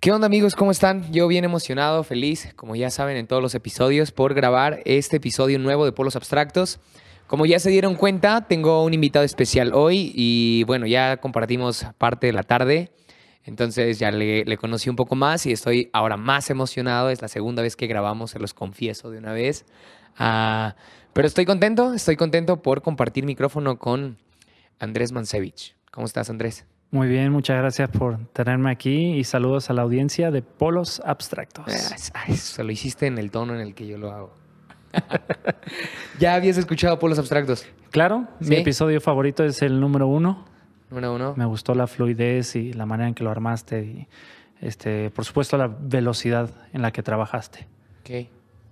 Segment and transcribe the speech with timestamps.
[0.00, 0.54] ¿Qué onda amigos?
[0.54, 1.12] ¿Cómo están?
[1.12, 5.58] Yo bien emocionado, feliz, como ya saben en todos los episodios, por grabar este episodio
[5.58, 6.80] nuevo de Polos Abstractos.
[7.28, 12.26] Como ya se dieron cuenta, tengo un invitado especial hoy y bueno, ya compartimos parte
[12.26, 12.90] de la tarde,
[13.44, 17.10] entonces ya le, conocí un poco más y estoy ahora más emocionado.
[17.10, 19.66] Es la segunda vez que grabamos, se los confieso de una vez.
[20.16, 20.74] Ah,
[21.12, 24.16] pero estoy contento, estoy contento por compartir micrófono con
[24.78, 25.76] Andrés Mansevich.
[25.90, 26.64] ¿Cómo estás, Andrés?
[26.90, 31.66] Muy bien, muchas gracias por tenerme aquí y saludos a la audiencia de Polos Abstractos.
[31.70, 34.37] se lo hiciste en el tono en el que yo lo hago.
[36.18, 37.66] ¿Ya habías escuchado Polos Abstractos?
[37.90, 40.44] Claro, mi episodio favorito es el número uno.
[40.90, 41.34] Número uno.
[41.36, 44.08] Me gustó la fluidez y la manera en que lo armaste y,
[44.60, 47.66] este, por supuesto, la velocidad en la que trabajaste.
[48.00, 48.28] Ok,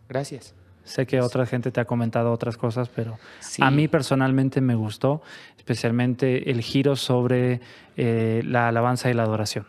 [0.09, 0.55] gracias.
[0.85, 3.19] Sé que otra gente te ha comentado otras cosas, pero
[3.61, 5.21] a mí personalmente me gustó,
[5.57, 7.61] especialmente el giro sobre
[7.97, 9.67] eh, la alabanza y la adoración.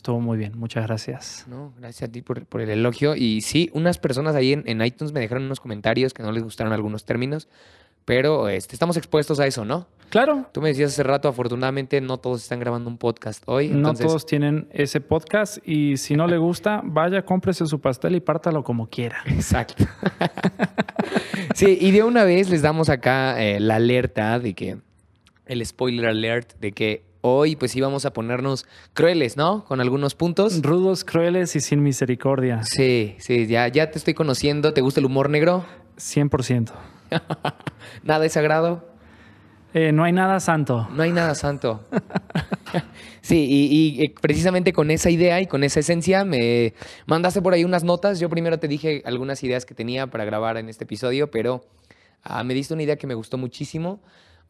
[0.00, 1.44] Estuvo muy bien, muchas gracias.
[1.46, 3.14] No, gracias a ti por, el elogio.
[3.14, 6.42] Y sí, unas personas ahí en, en, iTunes me dejaron unos comentarios que no les
[6.42, 7.48] gustaron algunos términos,
[8.06, 9.88] pero este, estamos expuestos a eso, ¿no?
[10.08, 10.46] Claro.
[10.54, 13.68] Tú me decías hace rato, afortunadamente no todos están grabando un podcast hoy.
[13.68, 18.20] No todos tienen ese podcast y si no le gusta, vaya, cómprese su pastel y
[18.20, 19.18] pártalo como quiera.
[19.26, 19.84] Exacto.
[21.54, 24.78] sí, y de una vez les damos acá eh, la alerta de que,
[25.44, 29.64] el spoiler alert de que hoy pues íbamos a ponernos crueles, ¿no?
[29.64, 30.62] Con algunos puntos.
[30.62, 32.62] Rudos, crueles y sin misericordia.
[32.64, 34.72] Sí, sí, ya, ya te estoy conociendo.
[34.72, 35.64] ¿Te gusta el humor negro?
[35.96, 36.72] 100%.
[38.02, 38.88] ¿Nada de sagrado?
[39.72, 40.88] Eh, no hay nada santo.
[40.92, 41.86] No hay nada santo.
[43.20, 46.74] sí, y, eh, precisamente con esa idea y con esa esencia me
[47.06, 48.20] mandaste por ahí unas notas.
[48.20, 51.64] Yo primero te dije algunas ideas que tenía para grabar en este episodio, pero
[52.22, 54.00] ah, me diste una idea que me gustó muchísimo.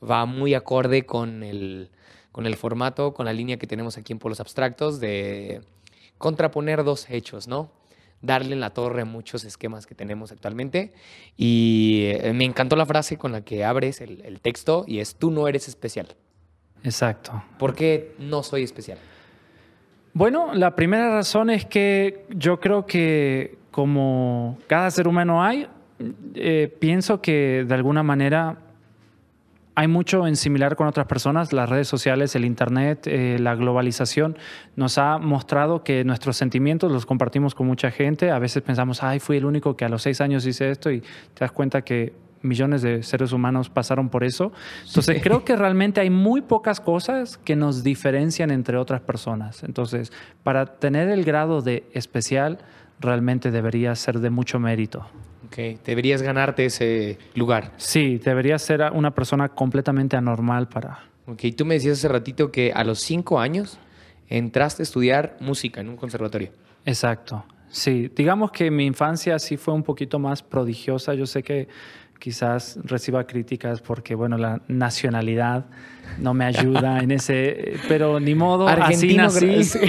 [0.02, 1.90] Va muy acorde con el,
[2.32, 5.62] con el formato, con la línea que tenemos aquí en Polos Abstractos de
[6.18, 7.70] contraponer dos hechos, ¿no?
[8.22, 10.92] darle en la torre a muchos esquemas que tenemos actualmente.
[11.36, 15.30] Y eh, me encantó la frase con la que abres el, texto y es, tú
[15.30, 16.08] no eres especial.
[16.82, 17.42] Exacto.
[17.58, 18.98] ¿Por qué no soy especial?
[20.12, 25.68] Bueno, la primera razón es que yo creo que como cada ser humano hay,
[26.34, 28.58] eh, pienso que de alguna manera
[29.74, 31.52] hay mucho en similar con otras personas.
[31.52, 34.36] Las redes sociales, el Internet, eh, la globalización
[34.76, 38.30] nos ha mostrado que nuestros sentimientos los compartimos con mucha gente.
[38.30, 41.00] A veces pensamos, ay, fui el único que a los seis años hice esto y
[41.00, 44.52] te das cuenta que millones de seres humanos pasaron por eso.
[44.86, 49.62] Entonces creo que realmente hay muy pocas cosas que nos diferencian entre otras personas.
[49.62, 52.58] Entonces, para tener el grado de especial,
[52.98, 55.06] realmente debería ser de mucho mérito.
[55.50, 57.72] Ok, deberías ganarte ese lugar.
[57.76, 61.00] Sí, deberías ser una persona completamente anormal para...
[61.26, 63.76] Ok, tú me decías hace ratito que a los cinco años
[64.28, 66.50] entraste a estudiar música en un conservatorio.
[66.86, 68.12] Exacto, sí.
[68.14, 71.14] Digamos que mi infancia sí fue un poquito más prodigiosa.
[71.14, 71.66] Yo sé que
[72.20, 75.64] quizás reciba críticas porque, bueno, la nacionalidad
[76.18, 79.80] no me ayuda en ese, pero ni modo, Argentino, así nací.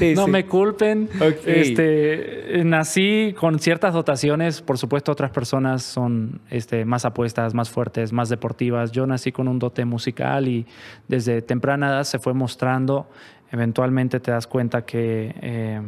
[0.14, 1.08] no me culpen.
[1.46, 8.12] Este, nací con ciertas dotaciones, por supuesto otras personas son este, más apuestas, más fuertes,
[8.12, 8.92] más deportivas.
[8.92, 10.66] Yo nací con un dote musical y
[11.08, 13.08] desde temprana edad se fue mostrando.
[13.50, 15.34] Eventualmente te das cuenta que...
[15.40, 15.80] Eh,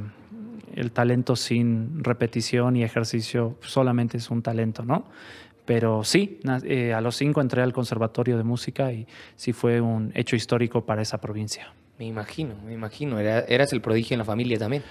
[0.77, 5.07] el talento sin repetición y ejercicio solamente es un talento, ¿no?
[5.65, 10.13] Pero sí, eh, a los cinco entré al Conservatorio de Música y sí fue un
[10.15, 11.73] hecho histórico para esa provincia.
[11.99, 13.19] Me imagino, me imagino.
[13.19, 14.85] eras el prodigio en la familia también.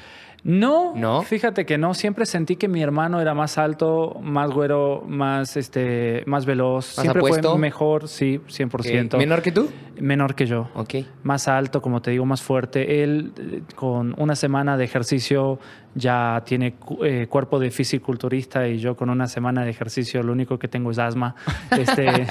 [0.47, 1.95] No, no, fíjate que no.
[1.95, 6.85] Siempre sentí que mi hermano era más alto, más güero, más, este, más veloz.
[6.85, 9.17] Siempre fue mejor, sí, 100%.
[9.17, 9.71] ¿Menor que tú?
[9.99, 10.69] Menor que yo.
[10.75, 10.97] Ok.
[11.23, 13.01] Más alto, como te digo, más fuerte.
[13.03, 15.57] Él, eh, con una semana de ejercicio,
[15.95, 20.59] ya tiene eh, cuerpo de fisiculturista y yo con una semana de ejercicio lo único
[20.59, 21.35] que tengo es asma.
[21.75, 22.27] Este,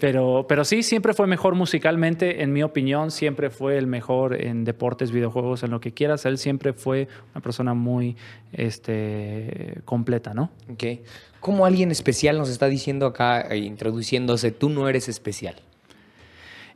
[0.00, 4.64] pero, pero sí, siempre fue mejor musicalmente, en mi opinión, siempre fue el mejor en
[4.64, 6.24] deportes, videojuegos, en lo que quieras.
[6.26, 8.16] Él siempre fue una persona muy
[8.52, 10.50] este, completa, ¿no?
[10.70, 10.84] Ok.
[11.40, 15.56] ¿Cómo alguien especial nos está diciendo acá, eh, introduciéndose, tú no eres especial?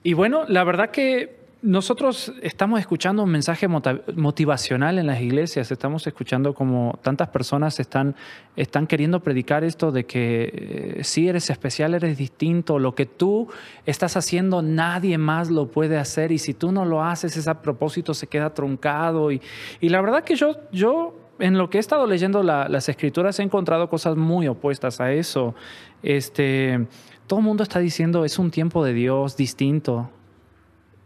[0.02, 6.06] Y bueno, la verdad que nosotros estamos escuchando un mensaje motivacional en las iglesias, estamos
[6.06, 8.14] escuchando como tantas personas están,
[8.54, 13.48] están queriendo predicar esto de que eh, si eres especial, eres distinto, lo que tú
[13.86, 18.12] estás haciendo nadie más lo puede hacer y si tú no lo haces, ese propósito
[18.12, 19.32] se queda truncado.
[19.32, 19.40] Y,
[19.80, 23.88] la verdad que yo, yo en lo que he estado leyendo las escrituras he encontrado
[23.88, 25.54] cosas muy opuestas a eso.
[26.02, 26.86] Este,
[27.26, 30.10] todo el mundo está diciendo es un tiempo de Dios distinto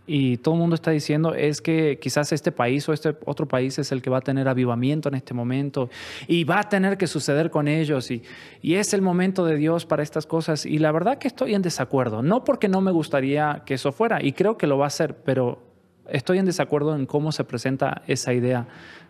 [0.08, 3.78] y todo el mundo está diciendo es que quizás este país o este otro país
[3.78, 5.90] es el que va a tener avivamiento en este momento
[6.26, 8.22] y va a tener que suceder con ellos y,
[8.62, 11.60] y, es el momento de Dios para estas cosas y la verdad que estoy en
[11.60, 14.88] desacuerdo, no porque no me gustaría que eso fuera y creo que lo va a
[14.88, 15.60] hacer, pero
[16.08, 18.66] estoy en desacuerdo en cómo se presenta esa idea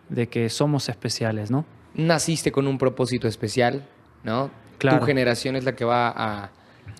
[0.09, 1.65] de que somos especiales, ¿no?
[1.93, 3.85] Naciste con un propósito especial,
[4.23, 4.51] ¿no?
[4.77, 4.99] Claro.
[4.99, 6.51] Tu generación es la que va a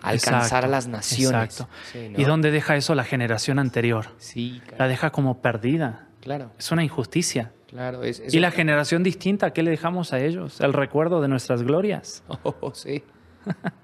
[0.01, 1.59] alcanzar a las naciones.
[1.59, 1.69] Exacto.
[2.17, 4.07] ¿Y dónde deja eso la generación anterior?
[4.17, 4.61] Sí.
[4.77, 6.07] La deja como perdida.
[6.21, 6.51] Claro.
[6.57, 7.51] Es una injusticia.
[7.67, 8.03] Claro.
[8.03, 10.59] Es, y la generación distinta, ¿qué le dejamos a ellos?
[10.59, 12.23] El recuerdo de nuestras glorias.
[12.43, 13.03] Oh, sí.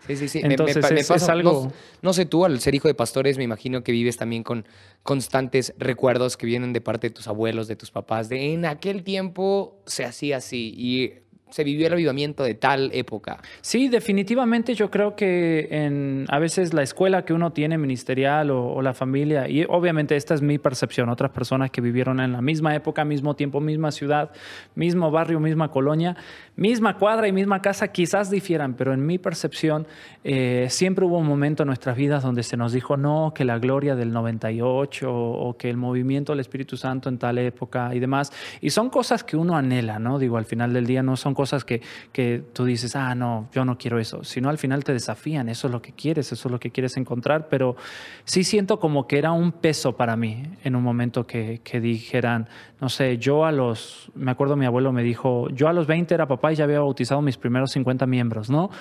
[0.08, 0.42] Sí, sí, sí.
[0.44, 1.72] Entonces es, algo...
[2.02, 4.66] No, sé tú, al ser hijo de pastores, me imagino que vives también con
[5.04, 9.04] constantes recuerdos que vienen de parte de tus abuelos, de tus papás, de en aquel
[9.04, 10.74] tiempo se hacía así.
[10.78, 11.14] Y
[11.56, 13.40] se vivió el avivamiento de tal época.
[13.62, 18.82] Sí, definitivamente yo creo que en, a veces la escuela que uno tiene ministerial o,
[18.82, 22.76] la familia, y obviamente esta es mi percepción, otras personas que vivieron en la misma
[22.76, 24.32] época, mismo tiempo, misma ciudad,
[24.76, 26.18] mismo barrio, misma colonia,
[26.58, 29.88] misma cuadra y misma casa, quizás difieran, pero en mi percepción
[30.26, 33.60] eh, siempre hubo un momento en nuestras vidas donde se nos dijo no, que la
[33.60, 38.34] gloria del 98 o, que el movimiento del Espíritu Santo en tal época y demás.
[38.60, 40.20] Y son cosas que uno anhela, ¿no?
[40.20, 41.80] Digo, al final del día no son cosas cosas que,
[42.12, 45.68] que tú dices, ah, no, yo no quiero eso, sino al final te desafían, eso
[45.68, 47.76] es lo que quieres, eso es lo que quieres encontrar, pero
[48.24, 52.48] sí siento como que era un peso para mí en un momento que, que dijeran,
[52.82, 56.16] no sé, yo a los, me acuerdo mi abuelo me dijo, yo a los 20
[56.16, 58.72] era papá y ya había bautizado mis primeros 50 miembros, ¿no?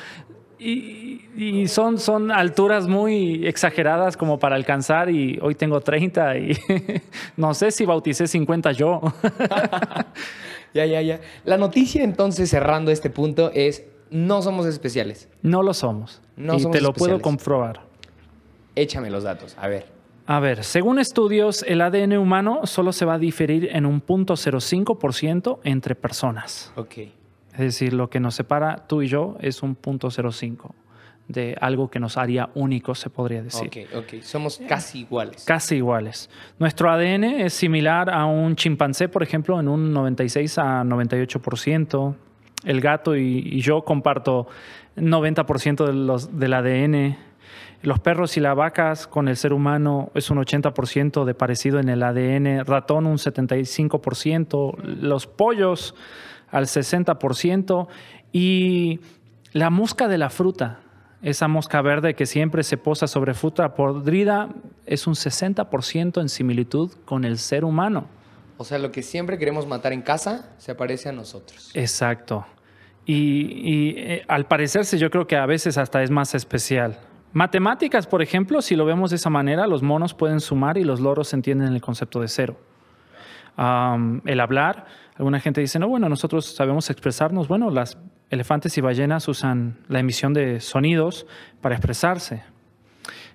[0.58, 6.56] Y, son, son alturas muy exageradas como para alcanzar y hoy tengo 30 y
[7.36, 9.02] no sé si bauticé 50 yo.
[10.74, 11.20] Ya, ya, ya.
[11.44, 15.28] La noticia entonces, cerrando este punto, es no somos especiales.
[15.42, 16.20] No lo somos.
[16.36, 17.80] No y te lo puedo comprobar.
[18.74, 19.86] Échame los datos, a ver.
[20.26, 24.34] A ver, según estudios, el ADN humano solo se va a diferir en un punto
[24.34, 26.72] .05% entre personas.
[26.76, 26.98] Ok.
[27.52, 30.70] Es decir, lo que nos separa tú y yo es un punto .05
[31.28, 33.68] de algo que nos haría únicos, se podría decir.
[33.68, 34.22] Ok, ok.
[34.22, 35.44] Somos casi iguales.
[35.44, 36.28] Casi iguales.
[36.58, 42.14] Nuestro ADN es similar a un chimpancé, por ejemplo, en un 96 a 98%.
[42.64, 44.46] El gato y, yo comparto
[44.96, 47.16] 90% de los, del ADN.
[47.82, 51.88] Los perros y las vacas con el ser humano es un 80% de parecido en
[51.88, 52.64] el ADN.
[52.64, 54.76] Ratón un 75%.
[54.82, 55.94] Los pollos
[56.50, 57.88] al 60%.
[58.32, 59.00] Y
[59.52, 60.80] la mosca de la fruta
[61.24, 64.50] esa mosca verde que siempre se posa sobre fruta podrida
[64.84, 68.06] es un 60% en similitud con el ser humano.
[68.58, 71.70] O sea, lo que siempre queremos matar en casa se parece a nosotros.
[71.72, 72.44] Exacto.
[73.06, 76.98] Y, eh, al parecerse yo creo que a veces hasta es más especial.
[77.32, 81.00] Matemáticas, por ejemplo, si lo vemos de esa manera, los monos pueden sumar y los
[81.00, 82.56] loros entienden el concepto de cero.
[83.56, 84.86] el hablar,
[85.16, 87.48] alguna gente dice, no, bueno, nosotros sabemos expresarnos.
[87.48, 87.96] Bueno, las
[88.30, 91.26] elefantes y ballenas usan la emisión de sonidos
[91.60, 92.42] para expresarse.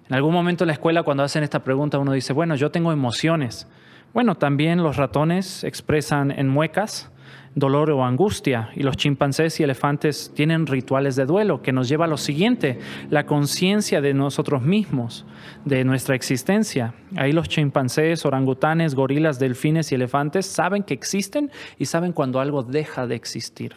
[0.07, 2.92] En algún momento en la escuela, cuando hacen esta pregunta, uno dice, bueno, yo tengo
[2.92, 3.68] emociones.
[4.13, 7.11] Bueno, también los ratones expresan en muecas
[7.56, 12.06] dolor o angustia y los chimpancés y elefantes tienen rituales de duelo que nos lleva
[12.06, 15.25] a lo siguiente, la conciencia de nosotros mismos,
[15.66, 16.94] de nuestra existencia.
[17.16, 22.63] Ahí los chimpancés, orangutanes, gorilas, delfines y elefantes saben que existen y saben cuando algo
[22.63, 23.75] deja de existir.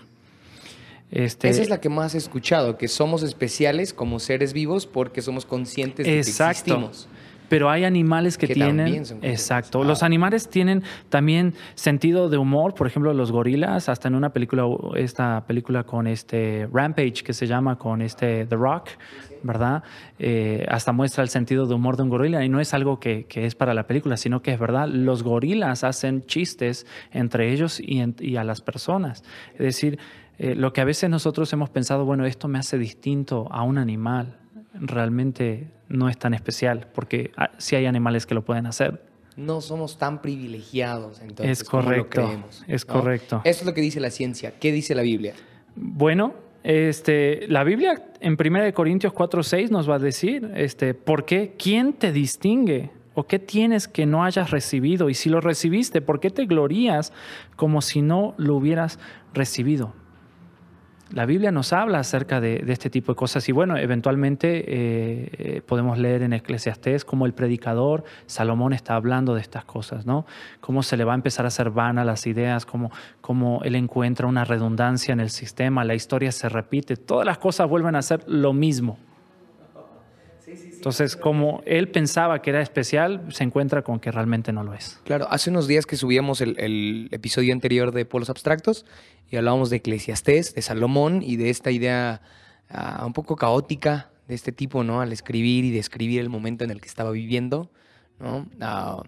[1.12, 5.20] Este, Esa es la que más he escuchado, que somos especiales como seres vivos porque
[5.20, 7.06] somos conscientes de que existimos.
[7.50, 9.04] Pero hay animales que, tienen...
[9.20, 9.84] Exacto.
[9.84, 12.72] Los animales tienen también sentido de humor.
[12.72, 14.64] Por ejemplo, los gorilas, hasta en una película,
[14.96, 18.88] esta película con este Rampage que se llama con este The Rock,
[19.42, 19.82] ¿verdad?
[20.18, 23.26] Eh, hasta muestra el sentido de humor de un gorila y no es algo que,
[23.30, 24.88] es para la película, sino que es verdad.
[24.88, 29.24] Los gorilas hacen chistes entre ellos y, y a las personas.
[29.52, 29.98] Es decir,
[30.38, 33.78] eh, lo que a veces nosotros hemos pensado, bueno, esto me hace distinto a un
[33.78, 34.38] animal,
[34.74, 39.02] realmente no es tan especial, porque ah, sí hay animales que lo pueden hacer.
[39.36, 41.60] No somos tan privilegiados, entonces.
[41.60, 42.30] Es correcto.
[42.66, 43.40] es correcto.
[43.44, 44.58] Eso es lo que dice la ciencia.
[44.58, 45.34] ¿Qué dice la Biblia?
[45.74, 51.24] Bueno, este, la Biblia en 1 Corintios 4, 6 nos va a decir, este, ¿por
[51.24, 51.54] qué?
[51.58, 52.90] ¿Quién te distingue?
[53.14, 55.10] ¿O qué tienes que no hayas recibido?
[55.10, 57.12] Y si lo recibiste, ¿por qué te glorías
[57.56, 58.98] como si no lo hubieras
[59.34, 59.94] recibido?
[61.12, 65.98] La Biblia nos habla acerca de, este tipo de cosas y bueno, eventualmente eh, podemos
[65.98, 70.24] leer en Eclesiastés cómo el predicador Salomón está hablando de estas cosas, ¿no?
[70.60, 72.90] Cómo se le va a empezar a hacer vana las ideas, cómo,
[73.20, 77.68] cómo él encuentra una redundancia en el sistema, la historia se repite, todas las cosas
[77.68, 78.96] vuelven a ser lo mismo.
[80.82, 84.98] Entonces, como él pensaba que era especial, se encuentra con que realmente no lo es.
[85.04, 88.84] Claro, hace unos días que subíamos el, episodio anterior de Polos Abstractos
[89.30, 92.20] y hablábamos de Eclesiastés, de Salomón y de esta idea
[92.68, 95.00] ah, un poco caótica de este tipo, ¿no?
[95.00, 97.70] Al escribir y describir el momento en el que estaba viviendo,
[98.18, 98.48] ¿no?
[98.60, 99.04] Ah,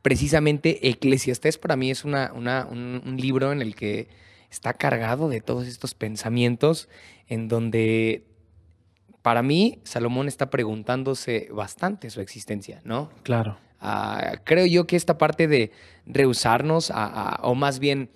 [0.00, 4.08] precisamente Eclesiastés para mí es una, un libro en el que
[4.50, 6.88] está cargado de todos estos pensamientos
[7.28, 8.31] en donde
[9.22, 13.10] para mí, Salomón está preguntándose bastante su existencia, ¿no?
[13.22, 13.56] Claro.
[13.80, 15.72] Ah, creo yo que esta parte de
[16.06, 16.92] rehusarnos,
[17.42, 18.10] o más bien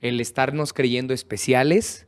[0.00, 2.06] el estarnos creyendo especiales,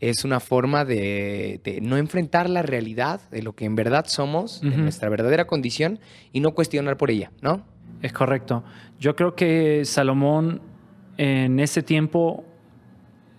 [0.00, 4.76] es una forma de, no enfrentar la realidad de lo que en verdad somos, de
[4.76, 5.98] nuestra verdadera condición,
[6.32, 7.66] y no cuestionar por ella, ¿no?
[8.02, 8.64] Es correcto.
[8.98, 10.60] Yo creo que Salomón
[11.16, 12.44] en ese tiempo,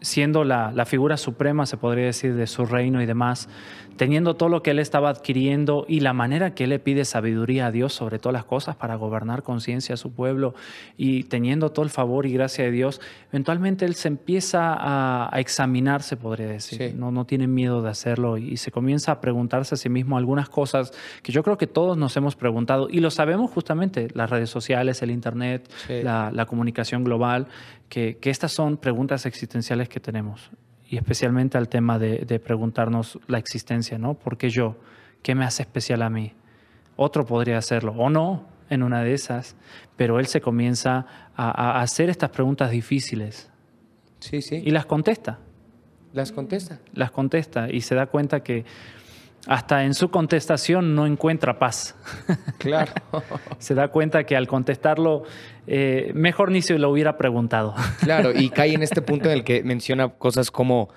[0.02, 3.50] siendo la, la figura suprema, se podría decir, de su reino y demás,
[3.98, 7.68] teniendo todo lo que él estaba adquiriendo y la manera que él le pide sabiduría
[7.68, 10.54] a Dios sobre todas las cosas para gobernar conciencia a su pueblo
[10.98, 13.00] y teniendo todo el favor y gracia de Dios,
[13.30, 16.96] eventualmente él se empieza a, examinarse, podría decir.
[16.96, 20.50] No, no tiene miedo de hacerlo y, se comienza a preguntarse a sí mismo algunas
[20.50, 24.50] cosas que yo creo que todos nos hemos preguntado y lo sabemos justamente, las redes
[24.50, 27.48] sociales, el Internet, la, comunicación global,
[27.90, 30.52] que, que estas son preguntas existenciales que tenemos
[30.88, 34.14] y especialmente al tema de, preguntarnos la existencia, ¿no?
[34.14, 34.78] ¿Por qué yo?
[35.24, 36.34] ¿Qué me hace especial a mí?
[36.96, 39.56] Otro podría hacerlo, o no, en una de esas,
[39.96, 43.50] pero él se comienza a, hacer estas preguntas difíciles.
[44.20, 44.62] Sí, sí.
[44.64, 45.40] Y las contesta.
[46.14, 46.80] Las contesta.
[46.94, 48.64] Las contesta y se da cuenta que
[49.48, 51.96] hasta en su contestación no encuentra paz.
[52.58, 52.92] Claro.
[53.60, 55.24] se da cuenta que al contestarlo,
[55.68, 57.76] eh, mejor ni se lo hubiera preguntado.
[58.02, 60.90] claro, y cae en este punto en el que menciona cosas como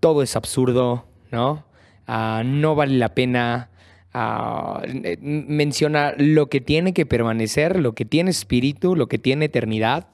[0.00, 1.64] todo es absurdo, ¿no?
[2.06, 3.70] Ah, no vale la pena.
[4.12, 4.82] Ah,
[5.20, 10.08] menciona lo que tiene que permanecer, lo que tiene espíritu, lo que tiene eternidad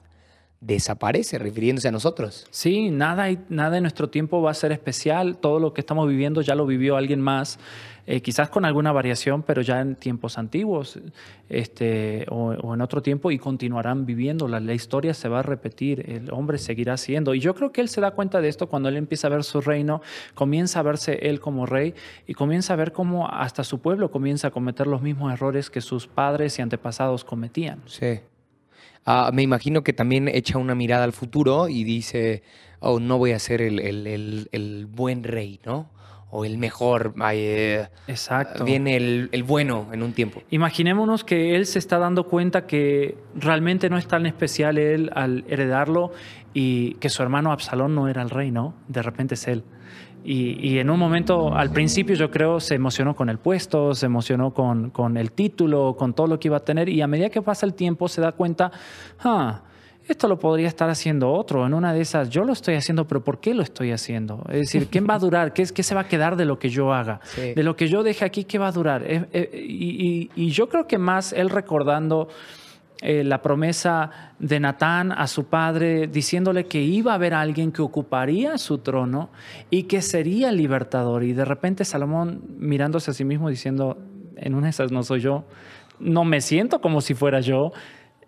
[0.66, 2.47] desaparece, refiriéndose a nosotros.
[2.50, 5.37] Sí, nada, nada en nuestro tiempo va a ser especial.
[5.37, 7.59] Todo lo que estamos viviendo ya lo vivió alguien más,
[8.06, 10.99] eh, quizás con alguna variación, pero ya en tiempos antiguos
[11.50, 14.49] este, o, en otro tiempo y continuarán viviendo.
[14.49, 17.35] La, la, historia se va a repetir, el hombre seguirá siendo.
[17.35, 19.44] Y yo creo que él se da cuenta de esto cuando él empieza a ver
[19.44, 20.00] su reino,
[20.35, 21.94] comienza a verse él como rey
[22.26, 25.83] y comienza a ver cómo hasta su pueblo comienza a cometer los mismos errores que
[25.83, 27.83] sus padres y antepasados cometían.
[27.87, 28.21] Sí.
[29.06, 32.42] Ah, me imagino que también echa una mirada al futuro y dice,
[32.80, 35.90] oh, no voy a ser el, buen rey, ¿no?
[36.30, 37.14] O el mejor.
[37.32, 38.64] Eh, Exacto.
[38.64, 40.42] Viene el, el, bueno en un tiempo.
[40.50, 45.44] Imaginémonos que él se está dando cuenta que realmente no es tan especial él al
[45.49, 46.12] heredarlo
[46.52, 48.75] y que su hermano Absalón no era el rey, ¿no?
[48.88, 49.64] De repente es él.
[50.24, 54.54] Y, en un momento, al principio yo creo, se emocionó con el puesto, se emocionó
[54.54, 57.42] con, con, el título, con todo lo que iba a tener, y a medida que
[57.42, 58.72] pasa el tiempo se da cuenta,
[59.20, 59.60] ah,
[60.08, 63.22] esto lo podría estar haciendo otro, en una de esas yo lo estoy haciendo, pero
[63.22, 64.44] ¿por qué lo estoy haciendo?
[64.48, 65.52] Es decir, ¿quién va a durar?
[65.52, 67.20] ¿Qué, qué se va a quedar de lo que yo haga?
[67.36, 69.02] De lo que yo deje aquí, ¿qué va a durar?
[69.06, 72.28] Eh, eh, y, y yo creo que más él recordando
[73.02, 77.82] eh, la promesa de Natán a su padre, diciéndole que iba a haber alguien que
[77.82, 79.30] ocuparía su trono
[79.68, 81.24] y que sería libertador.
[81.24, 83.98] Y de repente Salomón mirándose a sí mismo diciendo,
[84.36, 85.44] en una de esas no soy yo,
[85.98, 87.72] no me siento como si fuera yo.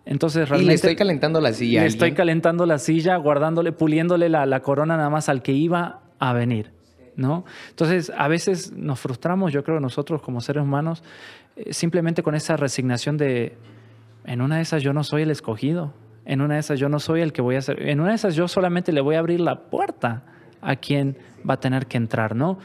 [0.05, 0.65] Entonces realmente...
[0.65, 1.81] Y le estoy calentando la silla.
[1.81, 6.33] Le estoy calentando la silla, guardándole, puliéndole la, corona nada más al que iba a
[6.33, 6.71] venir.
[7.15, 7.45] ¿No?
[7.69, 11.03] Entonces, a veces nos frustramos, yo creo, nosotros como seres humanos,
[11.55, 13.57] eh, simplemente con esa resignación de,
[14.27, 15.93] en una de esas yo no soy el escogido.
[16.25, 17.81] En una de esas yo no soy el que voy a ser.
[17.87, 20.23] En una de esas yo solamente le voy a abrir la puerta
[20.61, 21.17] a quien
[21.49, 22.59] va a tener que entrar, ¿no?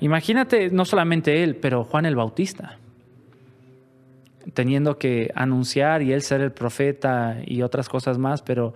[0.00, 2.78] Imagínate, no solamente él, pero Juan el Bautista,
[4.52, 8.74] teniendo que anunciar y él ser el profeta y otras cosas más, pero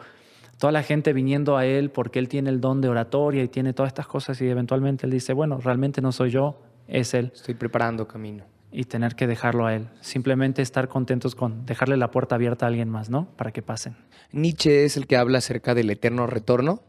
[0.59, 3.75] toda la gente viniendo a él porque él tiene el don de oratoria y tiene
[3.75, 7.33] todas estas cosas y eventualmente él dice, bueno, realmente no soy yo, es él.
[7.35, 9.89] Estoy preparando camino y tener que dejarlo a él.
[10.01, 13.29] Simplemente estar contentos con dejarle la puerta abierta a alguien más, ¿no?
[13.37, 13.97] Para que pasen.
[14.33, 16.83] Nietzsche es el que habla acerca del eterno retorno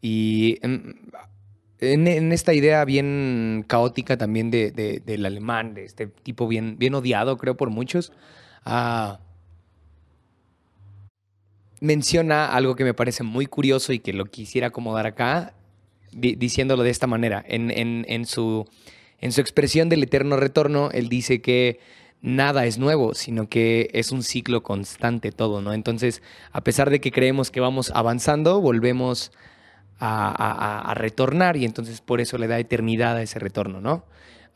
[0.00, 4.70] y en, esta idea bien caótica también de,
[5.04, 8.12] del alemán, de este tipo bien, bien odiado, creo, por muchos,
[8.64, 9.20] ah,
[11.80, 15.54] menciona algo que me parece muy curioso y que lo quisiera acomodar acá,
[16.12, 17.44] diciéndolo de esta manera.
[17.46, 18.66] En, su,
[19.20, 21.80] en su expresión del eterno retorno, él dice que
[22.22, 25.72] nada es nuevo, sino que es un ciclo constante todo, ¿no?
[25.72, 29.32] Entonces, a pesar de que creemos que vamos avanzando, volvemos
[29.98, 34.04] a, retornar y entonces por eso le da eternidad a ese retorno, ¿no?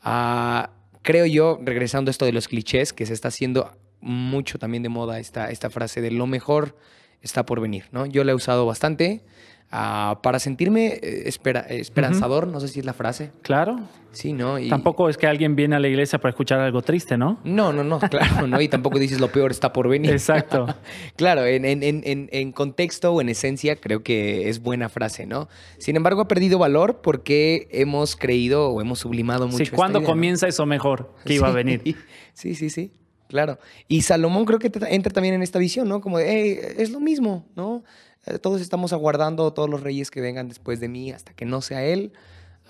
[0.03, 4.83] Ah, creo yo, regresando a esto de los clichés, que se está haciendo mucho también
[4.83, 6.75] de moda esta, esta frase de lo mejor
[7.21, 8.05] está por venir, ¿no?
[8.05, 9.23] Yo la he usado bastante
[9.71, 13.31] ah, para sentirme eh, esperanzador, no sé si es la frase.
[13.41, 13.79] Claro.
[14.11, 14.59] Sí, ¿no?
[14.59, 14.67] Y...
[14.67, 17.39] Tampoco es que alguien viene a la iglesia para escuchar algo triste, ¿no?
[17.43, 18.59] No, no, no, claro, ¿no?
[18.59, 20.11] Y tampoco dices lo peor está por venir.
[20.11, 20.67] Exacto.
[21.15, 25.47] claro, en, en, en, en, contexto o en esencia creo que es buena frase, ¿no?
[25.77, 29.65] Sin embargo, ha perdido valor porque hemos creído o hemos sublimado mucho.
[29.65, 31.81] Sí, ¿cuándo comienza eso mejor que iba a venir?
[32.33, 32.93] Sí, sí, sí.
[33.27, 33.59] Claro.
[33.87, 36.01] Y Salomón creo que entra también en esta visión, ¿no?
[36.01, 37.83] Como de, hey, es lo mismo, ¿no?
[38.25, 41.61] Eh, todos estamos aguardando todos los reyes que vengan después de mí hasta que no
[41.61, 42.13] sea él.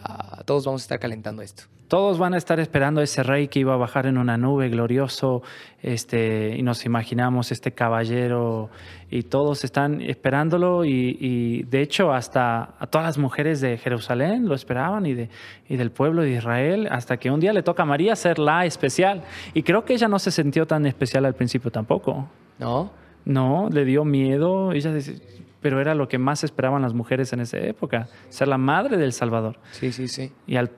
[0.04, 1.64] Ah, todos vamos a estar calentando esto.
[1.88, 4.70] Todos van a estar esperando a ese rey que iba a bajar en una nube
[4.70, 5.42] glorioso,
[5.82, 8.70] este, y nos imaginamos este caballero,
[9.10, 14.56] y todos están esperándolo, y, de hecho hasta a todas las mujeres de Jerusalén lo
[14.56, 15.30] esperaban, y, de,
[15.68, 18.66] y del pueblo de Israel, hasta que un día le toca a María ser la
[18.66, 22.30] especial, y creo que ella no se sintió tan especial al principio tampoco.
[22.58, 22.90] ¿No?
[23.26, 25.22] No, le dio miedo, ella dice,
[25.62, 29.14] pero era lo que más esperaban las mujeres en esa época, ser la madre del
[29.14, 29.60] Salvador.
[29.72, 30.32] Sí, sí, sí.
[30.48, 30.72] Y, al,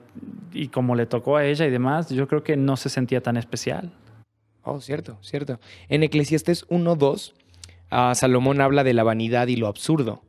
[0.52, 3.36] y como le tocó a ella y demás, yo creo que no se sentía tan
[3.36, 3.92] especial.
[4.62, 5.58] Oh, cierto, cierto.
[5.88, 7.32] En Eclesiastes 1.2,
[7.90, 10.22] uh, Salomón habla de la vanidad y lo absurdo,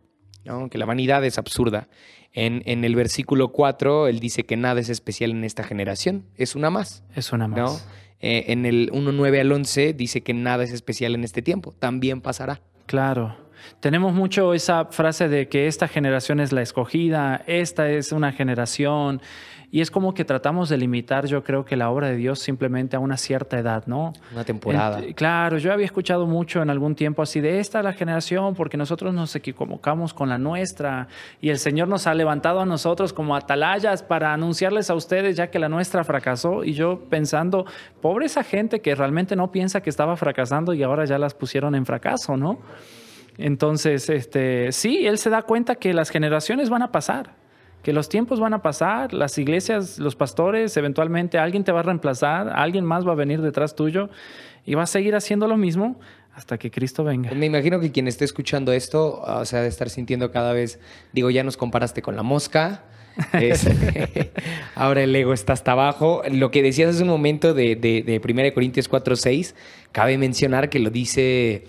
[0.46, 0.70] ¿no?
[0.70, 1.90] que la vanidad es absurda.
[2.32, 6.56] En, en, el versículo 4, él dice que nada es especial en esta generación, es
[6.56, 7.04] una más.
[7.16, 7.60] Es una más.
[7.60, 8.05] ¿no?
[8.20, 12.22] Eh, en el 1.9 al 11 dice que nada es especial en este tiempo, también
[12.22, 12.62] pasará.
[12.86, 13.45] Claro.
[13.80, 19.22] Tenemos mucho esa frase de que esta generación es la escogida, esta es una generación,
[19.76, 22.96] y es como que tratamos de limitar, yo creo que la obra de Dios simplemente
[22.96, 24.14] a una cierta edad, ¿no?
[24.32, 25.02] Una temporada.
[25.16, 29.14] claro, yo había escuchado mucho en algún tiempo así de esta la generación porque nosotros
[29.14, 31.10] nos equivocamos con la nuestra
[31.42, 35.50] y el Señor nos ha levantado a nosotros como atalayas para anunciarles a ustedes ya
[35.51, 37.66] que la nuestra fracasó y yo pensando,
[38.01, 41.75] pobre esa gente que realmente no piensa que estaba fracasando y ahora ya las pusieron
[41.75, 42.60] en fracaso, ¿no?
[43.38, 47.32] Entonces, este, sí, él se da cuenta que las generaciones van a pasar,
[47.84, 51.84] que los tiempos van a pasar, las iglesias, los pastores, eventualmente alguien te va a
[51.84, 54.10] reemplazar, alguien más va a venir detrás tuyo
[54.66, 56.00] y va a seguir haciendo lo mismo
[56.34, 57.32] hasta que Cristo venga.
[57.32, 60.80] Me imagino que quien esté escuchando esto, o sea, de estar sintiendo cada vez,
[61.14, 62.84] digo, ya nos comparaste con la mosca.
[64.76, 66.24] ahora el ego está hasta abajo.
[66.30, 69.56] Lo que decías hace un momento de, de, de 1 Corintios 4, 6,
[69.94, 71.66] cabe mencionar que lo dice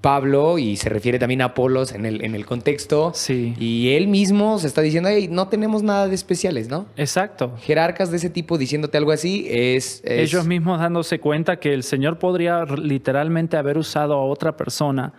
[0.00, 3.12] Pablo y se refiere también a Apolos en el, en el contexto.
[3.14, 3.54] Sí.
[3.58, 6.86] Y él mismo se está diciendo, hey, no tenemos nada de especiales, ¿no?
[6.96, 7.56] Exacto.
[7.60, 12.18] Jerarcas de ese tipo diciéndote algo así es, Ellos mismos dándose cuenta que el Señor
[12.18, 15.12] podría literalmente haber usado a otra persona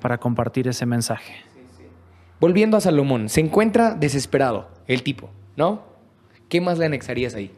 [0.00, 1.34] para compartir ese mensaje.
[2.40, 5.82] Volviendo a Salomón, se encuentra desesperado el tipo, ¿no?
[6.48, 7.50] ¿Qué más le anexarías ahí?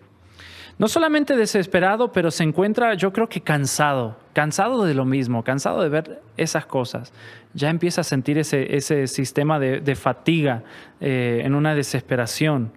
[0.80, 5.82] No solamente desesperado, pero se encuentra, yo creo que cansado, cansado de lo mismo, cansado
[5.82, 7.12] de ver esas cosas.
[7.52, 10.64] Ya empieza a sentir ese, ese sistema de, fatiga,
[10.98, 12.72] eh, en una desesperación.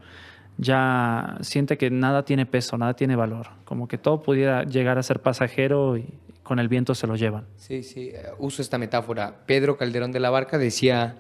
[0.58, 5.04] Ya siente que nada tiene peso, nada tiene valor, como que todo pudiera llegar a
[5.04, 6.14] ser pasajero y
[6.44, 7.46] con el viento se lo llevan.
[7.56, 9.46] Sí, sí, eh, uso esta metáfora.
[9.46, 11.20] Pedro Calderón de la Barca decía,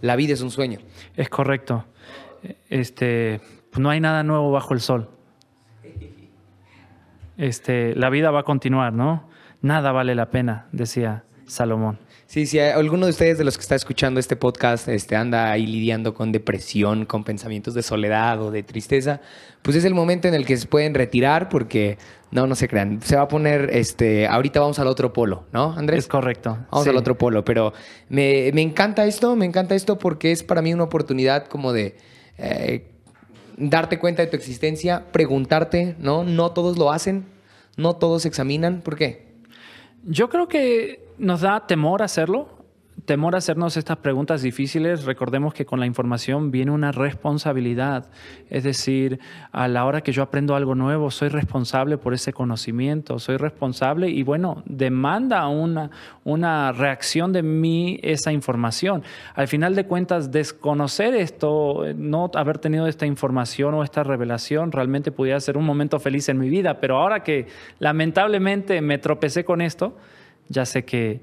[0.00, 0.80] la vida es un sueño.
[1.14, 1.84] Es correcto.
[2.68, 3.40] Este,
[3.78, 5.10] no hay nada nuevo bajo el sol
[7.36, 9.28] este, la vida va a continuar, ¿no?
[9.62, 11.98] Nada vale la pena, decía Salomón.
[12.26, 15.66] Sí, si alguno de ustedes de los que está escuchando este podcast este, anda ahí
[15.66, 19.20] lidiando con depresión, con pensamientos de soledad o de tristeza,
[19.62, 21.98] pues es el momento en el que se pueden retirar porque,
[22.30, 25.74] no, no se crean, se va a poner, este, ahorita vamos al otro polo, ¿no,
[25.76, 26.00] Andrés?
[26.00, 26.58] Es correcto.
[26.70, 27.72] Vamos al otro polo, pero
[28.08, 31.96] me, encanta esto, me encanta esto porque es para mí una oportunidad como de...
[32.38, 32.93] Eh,
[33.56, 36.24] darte cuenta de tu existencia, preguntarte, ¿no?
[36.24, 37.26] No todos lo hacen,
[37.76, 38.80] no todos examinan.
[38.82, 39.34] ¿Por qué?
[40.04, 42.63] Yo creo que nos da temor hacerlo
[43.04, 48.06] temor a hacernos estas preguntas difíciles, recordemos que con la información viene una responsabilidad.
[48.48, 49.20] Es decir,
[49.52, 54.08] a la hora que yo aprendo algo nuevo, soy responsable por ese conocimiento, soy responsable
[54.08, 55.90] y bueno, demanda una,
[56.24, 59.02] una reacción de mí esa información.
[59.34, 65.12] Al final de cuentas, desconocer esto, no haber tenido esta información o esta revelación, realmente
[65.12, 67.46] pudiera ser un momento feliz en mi vida, pero ahora que
[67.78, 69.96] lamentablemente me tropecé con esto,
[70.48, 71.20] ya sé que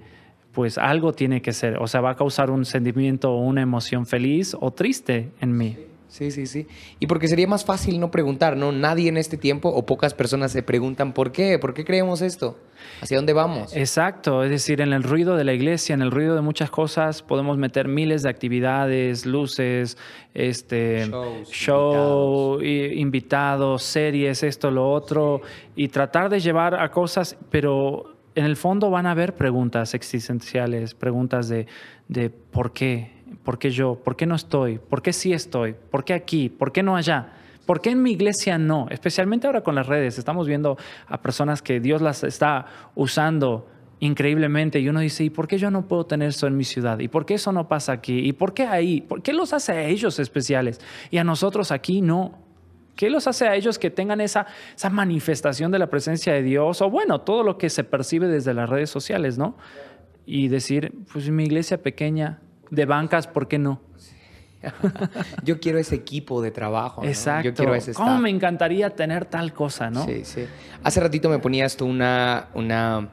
[0.51, 4.05] pues algo tiene que ser, o sea, va a causar un sentimiento o una emoción
[4.05, 5.77] feliz o triste en mí.
[6.11, 6.67] Sí, sí, sí.
[6.99, 8.73] Y porque sería más fácil no preguntar, ¿no?
[8.73, 12.59] Nadie en este tiempo o pocas personas se preguntan por qué, por qué creemos esto,
[12.99, 13.73] hacia dónde vamos.
[13.73, 17.21] Exacto, es decir, en el ruido de la iglesia, en el ruido de muchas cosas,
[17.21, 19.97] podemos meter miles de actividades, luces,
[20.33, 21.09] este,
[21.49, 22.97] show, invitados.
[22.97, 25.39] invitados, series, esto, lo otro,
[25.77, 30.93] y tratar de llevar a cosas, pero en el fondo van a haber preguntas existenciales,
[30.93, 31.67] preguntas de,
[32.07, 33.11] de por qué,
[33.43, 36.71] por qué yo, por qué no estoy, por qué sí estoy, por qué aquí, por
[36.71, 37.33] qué no allá.
[37.65, 38.87] ¿Por qué en mi iglesia no?
[38.89, 40.17] Especialmente ahora con las redes.
[40.17, 42.65] Estamos viendo a personas que Dios las está
[42.95, 43.67] usando
[43.99, 46.99] increíblemente y uno dice, ¿y por qué yo no puedo tener eso en mi ciudad?
[46.99, 48.17] ¿Y por qué eso no pasa aquí?
[48.19, 49.01] ¿Y por qué ahí?
[49.01, 52.37] ¿Por qué los hace a ellos especiales y a nosotros aquí no?
[52.95, 56.81] ¿Qué los hace a ellos que tengan esa, esa manifestación de la presencia de Dios?
[56.81, 59.57] O bueno, todo lo que se percibe desde las redes sociales, ¿no?
[60.25, 63.81] Y decir, pues mi iglesia pequeña, de bancas, ¿por qué no?
[65.43, 67.03] Yo quiero ese equipo de trabajo.
[67.03, 67.49] Exacto.
[67.49, 70.05] Yo quiero ese ¿Cómo me encantaría tener tal cosa, no?
[70.05, 70.45] Sí, sí.
[70.83, 73.09] Hace ratito me ponías tú una, una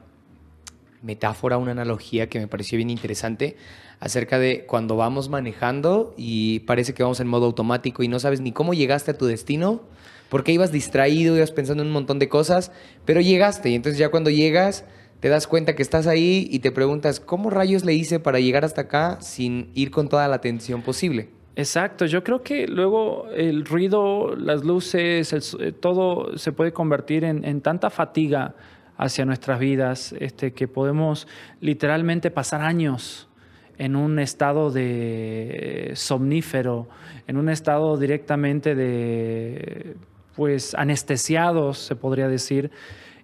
[1.01, 3.57] metáfora, una analogía que me pareció bien interesante
[3.99, 8.41] acerca de cuando vamos manejando y parece que vamos en modo automático y no sabes
[8.41, 9.81] ni cómo llegaste a tu destino,
[10.29, 12.71] porque ibas distraído, ibas pensando en un montón de cosas,
[13.05, 14.85] pero llegaste y entonces ya cuando llegas
[15.19, 18.63] te das cuenta que estás ahí y te preguntas, ¿cómo rayos le hice para llegar
[18.63, 21.29] hasta acá sin ir con toda la atención posible?
[21.57, 27.43] Exacto, yo creo que luego el ruido, las luces, eh, todo se puede convertir en,
[27.43, 28.55] en tanta fatiga
[28.99, 31.25] hacia nuestras vidas este, que podemos
[31.61, 33.29] literalmente pasar años
[33.77, 36.89] en un estado de somnífero,
[37.25, 39.95] en un estado directamente de,
[40.35, 42.71] pues, anestesiados, se podría decir,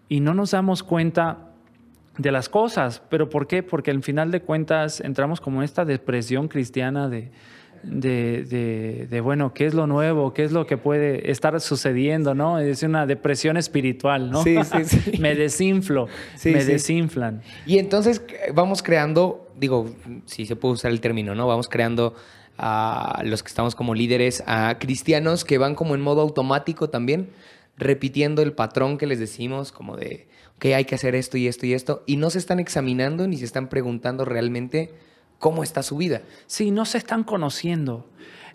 [0.08, 1.50] y no nos damos cuenta
[2.18, 3.04] de las cosas.
[3.10, 3.62] ¿Pero por qué?
[3.62, 7.32] Porque al final de cuentas entramos como en esta depresión cristiana de,
[7.84, 12.60] de, de, bueno, qué es lo nuevo, qué es lo que puede estar sucediendo, ¿no?
[12.60, 14.44] Es una depresión espiritual, ¿no?
[14.44, 15.18] Sí, sí, sí.
[15.20, 16.08] me desinflo,
[16.44, 17.42] me desinflan.
[17.66, 18.22] Y entonces
[18.54, 19.90] vamos creando, digo,
[20.26, 21.48] si se puede usar el término, ¿no?
[21.48, 22.16] Vamos creando
[22.58, 27.30] a los que estamos como líderes, a cristianos que van como en modo automático también,
[27.78, 31.66] repitiendo el patrón que les decimos, como de, ok, hay que hacer esto y esto
[31.66, 34.94] y esto, y no se están examinando ni se están preguntando realmente
[35.40, 36.22] cómo está su vida.
[36.48, 38.08] Sí, no se están conociendo.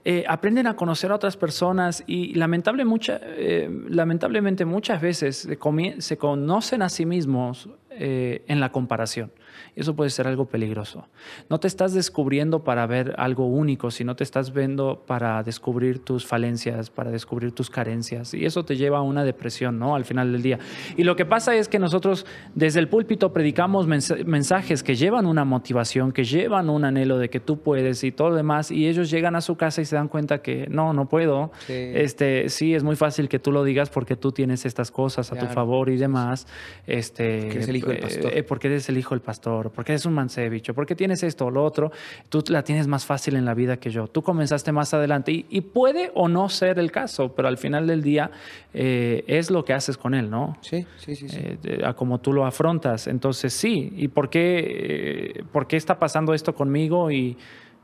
[0.05, 5.59] Eh, aprenden a conocer a otras personas y eh, lamentablemente muchas veces se,
[6.01, 9.31] se, conocen a sí mismos eh, en la comparación.
[9.77, 11.07] Eso puede ser algo peligroso.
[11.49, 16.27] No te estás descubriendo para ver algo único, sino te estás viendo para descubrir tus
[16.27, 18.35] falencias, para descubrir tus carencias.
[18.35, 19.95] Y eso te lleva a una depresión, ¿no?
[19.95, 20.59] Al final del día.
[20.97, 25.45] Y lo que pasa es que nosotros desde el púlpito predicamos mensajes que llevan una
[25.45, 28.71] motivación, que llevan un anhelo de que tú puedes y todo lo demás.
[28.71, 31.53] Y ellos llegan a su casa y se dan cuenta que no, no puedo.
[31.67, 35.33] Sí, este, sí es muy fácil que tú lo digas porque tú tienes estas cosas
[35.33, 36.47] a tu favor y demás.
[36.87, 38.33] Este, porque eres el hijo del pastor.
[38.33, 41.51] Eh, porque eres el hijo del pastor porque eres un mancebich, porque tienes esto o
[41.51, 41.93] lo otro,
[42.29, 44.07] tú la tienes más fácil en la vida que yo.
[44.09, 48.03] Tú comenzaste más adelante y, puede o no ser el caso, pero al final del
[48.03, 48.31] día
[48.75, 50.57] eh, es lo que haces con él, ¿no?
[50.61, 51.27] Sí, sí, sí.
[51.31, 53.07] Eh, a como tú lo afrontas.
[53.07, 53.93] Entonces, sí.
[53.97, 57.11] ¿Y por qué, eh, por qué está pasando esto conmigo?
[57.11, 57.37] Y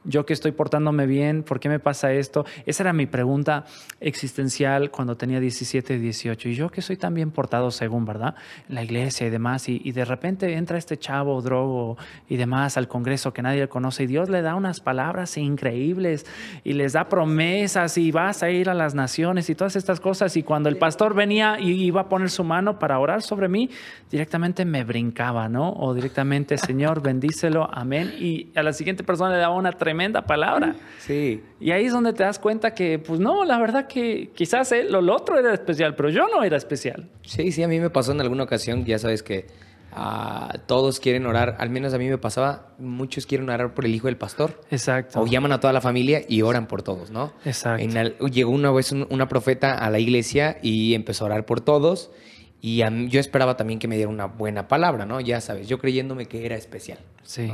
[0.07, 2.47] yo que estoy portándome bien, ¿por qué me pasa esto?
[2.64, 3.64] Esa era mi pregunta
[4.01, 6.49] existencial cuando tenía 17, 18.
[6.49, 8.35] Y yo que soy tan bien portado según, ¿verdad?
[8.69, 9.69] La iglesia y demás.
[9.69, 11.97] Y, de repente entra este chavo, drogo
[12.29, 16.27] y demás al Congreso que nadie le conoce y Dios le da unas palabras increíbles
[16.64, 20.37] y les da promesas y vas a ir a las naciones y todas estas cosas.
[20.37, 23.71] Y cuando el pastor venía y iba a poner su mano para orar sobre mí,
[24.11, 25.73] directamente me brincaba, ¿no?
[25.73, 28.14] O directamente, Señor, bendícelo, amén.
[28.19, 30.76] Y a la siguiente persona le daba una tremenda tremenda palabra.
[30.98, 31.42] Sí.
[31.59, 35.00] Y ahí es donde te das cuenta que, pues no, la verdad que quizás lo,
[35.14, 37.09] otro era especial, pero yo no era especial.
[37.22, 39.46] Sí, sí, a mí me pasó en alguna ocasión, ya sabes que
[39.92, 43.94] ah, todos quieren orar, al menos a mí me pasaba, muchos quieren orar por el
[43.94, 44.61] hijo del pastor.
[44.70, 45.22] Exacto.
[45.22, 47.32] O llaman a toda la familia y oran por todos, ¿no?
[47.46, 48.26] Exacto.
[48.26, 52.11] llegó una vez una profeta a la iglesia y empezó a orar por todos.
[52.61, 55.20] Y yo esperaba también que me diera una buena palabra, ¿no?
[55.20, 56.98] Ya sabes, yo creyéndome que era especial.
[57.22, 57.50] Sí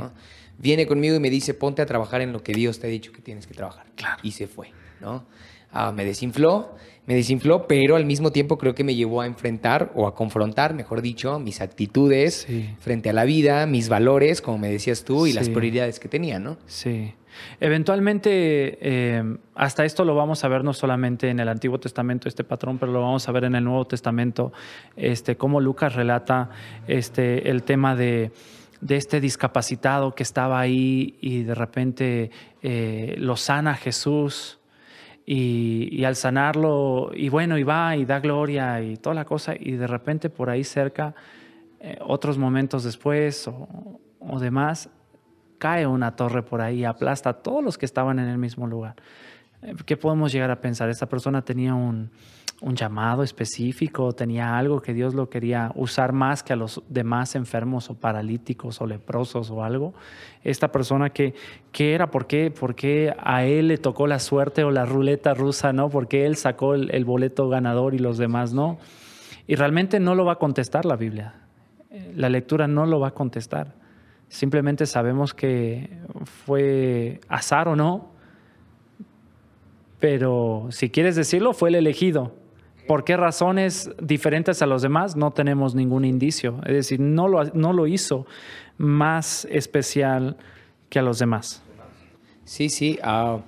[0.57, 3.11] viene conmigo y me dice, ponte a trabajar en lo que Dios te ha dicho
[3.11, 3.85] que tienes que trabajar.
[3.95, 4.17] Claro.
[4.23, 5.25] Y se fue, ¿no?
[5.71, 6.75] Ah, me desinfló,
[7.07, 10.73] me desinfló, pero al mismo tiempo creo que me llevó a enfrentar o a confrontar,
[10.73, 12.47] mejor dicho, mis actitudes
[12.79, 16.39] frente a la vida, mis valores, como me decías tú, y las prioridades que tenía,
[16.39, 16.57] ¿no?
[16.67, 17.13] Sí.
[17.59, 22.43] Eventualmente, eh, hasta esto lo vamos a ver no solamente en el Antiguo Testamento, este
[22.43, 24.53] patrón, pero lo vamos a ver en el Nuevo Testamento,
[24.95, 26.51] este, cómo Lucas relata
[26.87, 28.31] este, el tema de
[28.83, 34.59] de este discapacitado que estaba ahí y de repente eh, lo sana Jesús.
[35.25, 39.71] Y, al sanarlo, y bueno, y va y da gloria y toda la cosa, y
[39.71, 41.15] de repente por ahí cerca,
[41.79, 44.89] eh, otros momentos después o, o demás,
[45.59, 48.67] cae una torre por ahí y aplasta a todos los que estaban en el mismo
[48.67, 48.95] lugar.
[49.61, 50.89] Eh, ¿Qué podemos llegar a pensar?
[50.89, 52.11] Esta persona tenía un,
[52.63, 57.35] un llamado específico, tenía algo que Dios lo quería usar más que a los demás
[57.35, 59.93] enfermos o paralíticos o leprosos o algo.
[60.43, 61.33] Esta persona que,
[61.73, 62.09] ¿qué era?
[62.09, 62.51] ¿Por qué?
[62.51, 65.89] ¿Por qué a él le tocó la suerte o la ruleta rusa, no?
[65.89, 68.77] Porque él sacó el, boleto ganador y los demás no?
[69.45, 71.35] Y realmente no lo va a contestar la Biblia.
[72.15, 73.75] La lectura no lo va a contestar.
[74.29, 75.97] Simplemente sabemos que
[76.45, 78.13] fue azar o no,
[79.99, 82.41] pero si quieres decirlo, fue el elegido
[82.87, 85.15] ¿Por qué razones diferentes a los demás?
[85.15, 86.59] No tenemos ningún indicio.
[86.65, 88.25] Es decir, no lo, no lo hizo
[88.77, 90.37] más especial
[90.89, 91.61] que a los demás.
[92.45, 92.99] Sí, sí.
[93.03, 93.39] Ah,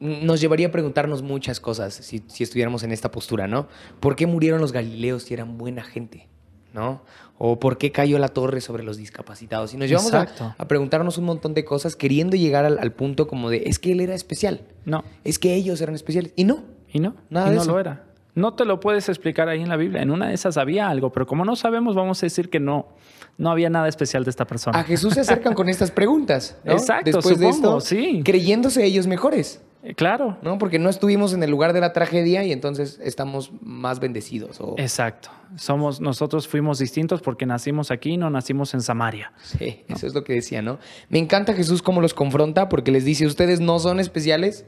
[0.00, 3.68] nos llevaría a preguntarnos muchas cosas si, si, estuviéramos en esta postura, ¿no?
[4.00, 6.28] ¿Por qué murieron los galileos si eran buena gente?
[6.72, 7.02] ¿No?
[7.38, 9.74] O por qué cayó la torre sobre los discapacitados.
[9.74, 13.50] Y nos llevamos a, a, preguntarnos un montón de cosas queriendo llegar al, punto como
[13.50, 14.62] de, es que él era especial.
[14.84, 15.04] No.
[15.24, 16.32] Es que ellos eran especiales.
[16.36, 16.64] Y no.
[16.92, 17.14] Y no.
[17.30, 18.11] Nada y no lo era.
[18.34, 20.02] No te lo puedes explicar ahí en la Biblia.
[20.02, 22.88] En una de esas había algo, pero como no sabemos, vamos a decir que no,
[23.36, 24.78] no había nada especial de esta persona.
[24.78, 26.56] A Jesús se acercan con estas preguntas.
[26.64, 28.22] Exacto, Después de esto, sí.
[28.24, 29.60] Creyéndose ellos mejores.
[29.82, 30.38] Eh, claro.
[30.42, 30.58] ¿No?
[30.58, 34.60] Porque no estuvimos en el lugar de la tragedia y entonces estamos más bendecidos.
[34.76, 35.30] Exacto.
[35.56, 39.32] Somos, nosotros fuimos distintos porque nacimos aquí, no nacimos en Samaria.
[39.42, 40.78] Sí, eso es lo que decía, ¿no?
[41.08, 44.64] Me encanta Jesús cómo los confronta porque les dice, ustedes no son especiales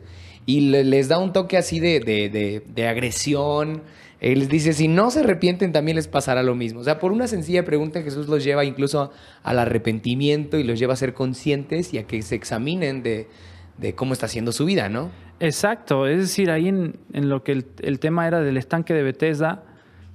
[0.46, 3.82] y les da un toque así de, agresión.
[4.20, 6.80] Él les dice, si no se arrepienten, también les pasará lo mismo.
[6.80, 9.10] O sea, por una sencilla pregunta, Jesús los lleva incluso
[9.42, 13.28] al arrepentimiento y los lleva a ser conscientes y a que se examinen de,
[13.94, 15.10] cómo está haciendo su vida, ¿no?
[15.40, 16.06] Exacto.
[16.06, 19.64] Es decir, ahí en, lo que el, tema era del estanque de Bethesda,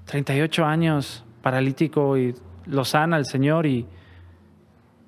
[0.06, 3.86] 38 años paralítico y lo sana el Señor y,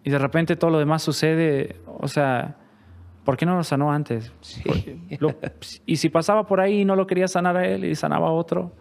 [0.04, 1.78] y de repente todo lo demás sucede.
[1.86, 2.58] O sea,
[3.24, 4.32] ¿Por qué no lo sanó antes?
[5.86, 8.32] y si pasaba por ahí y no lo quería sanar a él y sanaba a
[8.32, 8.72] otro,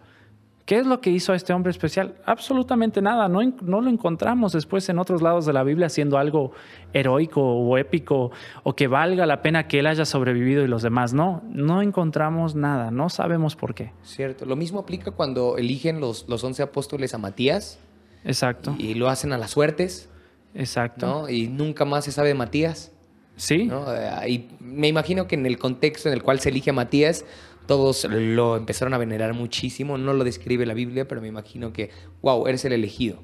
[0.65, 2.15] ¿qué es lo que hizo a este hombre especial?
[2.25, 3.27] Absolutamente nada.
[3.27, 6.53] No, no lo encontramos después en otros lados de la Biblia haciendo algo
[6.93, 8.31] heroico o épico
[8.63, 11.13] o que valga la pena que él haya sobrevivido y los demás.
[11.13, 12.89] No, no encontramos nada.
[12.89, 13.91] No sabemos por qué.
[14.01, 14.45] Cierto.
[14.45, 17.79] Lo mismo aplica cuando eligen los, los once apóstoles a Matías.
[18.23, 18.75] Exacto.
[18.77, 20.09] Y lo hacen a las suertes.
[20.53, 21.29] Exacto.
[21.29, 22.91] Y nunca más se sabe de Matías.
[23.35, 23.69] Sí.
[23.71, 27.25] Eh, y me imagino que en el contexto en el cual se elige a Matías,
[27.65, 29.97] todos lo empezaron a venerar muchísimo.
[29.97, 31.89] No lo describe la Biblia, pero me imagino que,
[32.21, 33.19] wow, eres el elegido.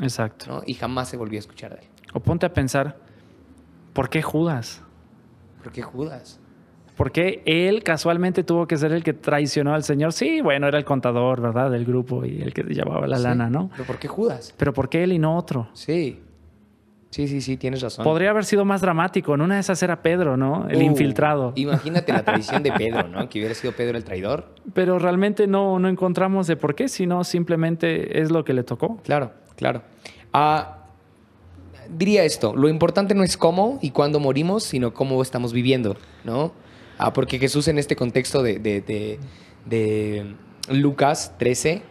[0.00, 0.62] Exacto.
[0.66, 1.88] Y jamás se volvió a escuchar de él.
[2.12, 2.96] O ponte a pensar,
[3.92, 4.82] ¿por qué Judas?
[5.62, 6.40] ¿Por qué Judas?
[6.96, 10.12] ¿Por qué él casualmente tuvo que ser el que traicionó al Señor?
[10.12, 11.70] Sí, bueno, era el contador, ¿verdad?
[11.70, 13.70] Del grupo y el que llevaba la lana, ¿no?
[13.72, 14.54] Pero ¿por qué Judas?
[14.56, 15.68] Pero ¿por qué él y no otro?
[15.72, 16.20] Sí.
[17.12, 18.04] Sí, sí, sí, tienes razón.
[18.04, 19.34] Podría haber sido más dramático.
[19.34, 20.66] En una de esas era Pedro, ¿no?
[20.70, 21.52] El uh, infiltrado.
[21.56, 23.28] Imagínate la tradición de Pedro, ¿no?
[23.28, 24.54] Que hubiera sido Pedro el traidor.
[24.72, 28.96] Pero realmente no, no encontramos de por qué, sino simplemente es lo que le tocó.
[29.04, 29.82] Claro, claro.
[30.32, 30.86] Ah,
[31.90, 36.54] diría esto, lo importante no es cómo y cuándo morimos, sino cómo estamos viviendo, ¿no?
[36.96, 39.18] Ah, porque Jesús en este contexto de, de,
[39.66, 40.34] de,
[40.70, 41.82] Lucas 13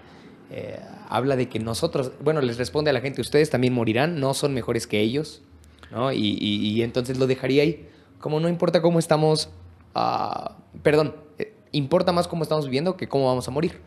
[1.12, 4.54] habla de que nosotros, bueno, les responde a la gente, ustedes también morirán, no son
[4.54, 5.44] mejores que ellos,
[5.92, 6.14] ¿no?
[6.14, 7.86] Y, entonces lo dejaría ahí.
[8.20, 9.50] Como no importa cómo estamos,
[9.94, 13.82] uh, perdón, eh, importa más cómo estamos viviendo que cómo vamos a morir.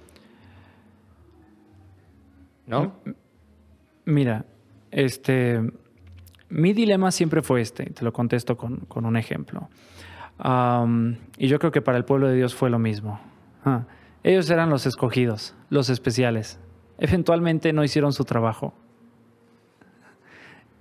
[2.66, 2.92] ¿No?
[4.04, 4.44] Mira,
[4.90, 5.62] este,
[6.50, 9.70] mi dilema siempre fue este, te lo contesto con, con un ejemplo.
[11.38, 13.18] y yo creo que para el pueblo de Dios fue lo mismo.
[13.64, 13.84] Ah,
[14.24, 16.58] ellos eran los escogidos, los especiales,
[16.98, 18.74] eventualmente no hicieron su trabajo.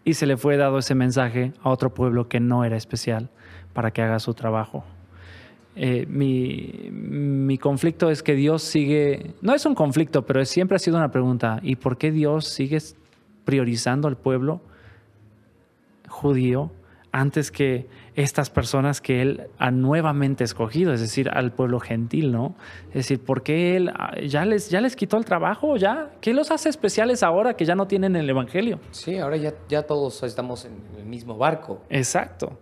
[0.06, 3.30] Y se le fue dado ese mensaje a otro pueblo que no era especial
[3.74, 4.84] para que haga su trabajo.
[5.76, 10.80] Eh, mi, mi, conflicto es que Dios sigue, no es un conflicto, pero siempre ha
[10.80, 12.78] sido una pregunta, ¿y por qué Dios sigue
[13.44, 14.62] priorizando al pueblo
[16.08, 16.72] judío
[17.14, 22.56] antes que estas personas que él ha nuevamente escogido, es decir, al pueblo gentil, ¿no?
[22.88, 25.78] Es decir, ¿por qué él ah, ya les, ya les quitó el trabajo?
[25.78, 26.10] ¿Ya?
[26.22, 28.80] ¿Qué los hace especiales ahora que ya no tienen el Evangelio?
[28.90, 31.84] Sí, ahora ya, ya todos estamos en el mismo barco.
[31.90, 32.60] Exacto.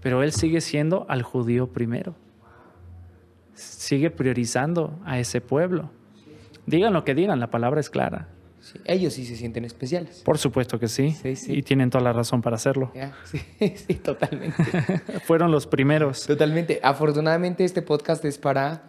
[0.00, 2.16] Pero él sigue siendo al judío primero.
[3.54, 5.90] Sigue priorizando a ese pueblo.
[6.66, 8.28] Digan lo que digan, la palabra es clara.
[8.72, 10.22] Sí, ellos sí se sienten especiales.
[10.24, 11.12] Por supuesto que sí.
[11.22, 11.52] Sí, sí.
[11.58, 12.90] Y tienen toda la razón para hacerlo.
[12.94, 14.56] Ya, Sí, sí, totalmente.
[15.24, 16.26] Fueron los primeros.
[16.26, 16.80] Totalmente.
[16.82, 18.82] Afortunadamente este podcast es para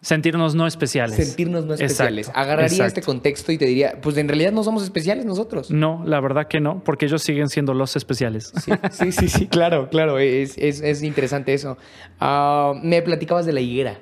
[0.00, 1.16] Sentirnos no especiales.
[1.16, 2.28] sentirnos no especiales.
[2.28, 2.86] Exacto, Agarraría exacto.
[2.86, 5.72] este contexto y te diría, pues en realidad no somos especiales nosotros.
[5.72, 8.52] No, la verdad que no, porque ellos siguen siendo los especiales.
[8.62, 10.20] Sí, sí, sí, sí, claro, claro.
[10.20, 11.76] Es, es- es interesante eso.
[12.20, 13.98] Ah, me platicabas de la higuera.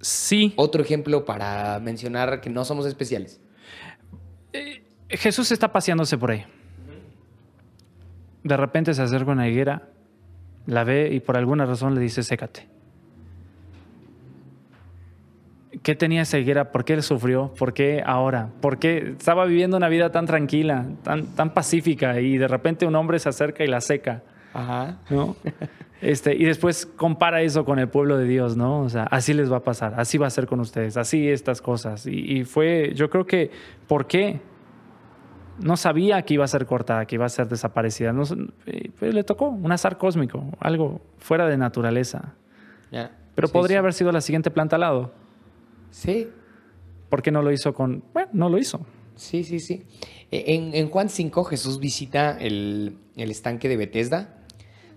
[0.00, 3.40] Sí, Otro ejemplo para mencionar que no somos especiales.
[5.08, 6.44] Jesús está paseándose por ahí.
[8.42, 9.88] De repente se acerca una higuera,
[10.66, 12.68] la ve y por alguna razón le dice, sécate.
[15.82, 16.72] ¿Qué tenía esa higuera?
[16.72, 17.54] ¿Por qué él sufrió?
[17.58, 18.50] ¿Por qué ahora?
[18.60, 22.94] ¿Por qué estaba viviendo una vida tan tranquila, tan, tan pacífica y de repente un
[22.96, 24.22] hombre se acerca y la seca?
[24.52, 24.98] Ajá.
[25.10, 25.36] ¿no?
[26.00, 28.80] Este, y después compara eso con el pueblo de Dios, ¿no?
[28.80, 31.60] O sea, así les va a pasar, así va a ser con ustedes, así estas
[31.60, 32.06] cosas.
[32.06, 33.50] Y, y fue, yo creo que,
[33.86, 34.40] ¿por qué?
[35.62, 38.12] No sabía que iba a ser cortada, que iba a ser desaparecida.
[38.14, 38.22] No,
[38.66, 42.32] eh, pues le tocó un azar cósmico, algo fuera de naturaleza.
[42.90, 43.14] Ya.
[43.34, 43.78] Pero Sí, podría sí.
[43.78, 45.12] haber sido la siguiente planta al lado.
[45.90, 46.28] Sí,
[47.10, 48.04] ¿Por qué no lo hizo con...?
[48.14, 48.86] Bueno, no lo hizo.
[49.16, 49.84] sí, sí, sí.
[50.30, 54.38] E- En, en Juan 5 Jesús visita el, el estanque de Bethesda,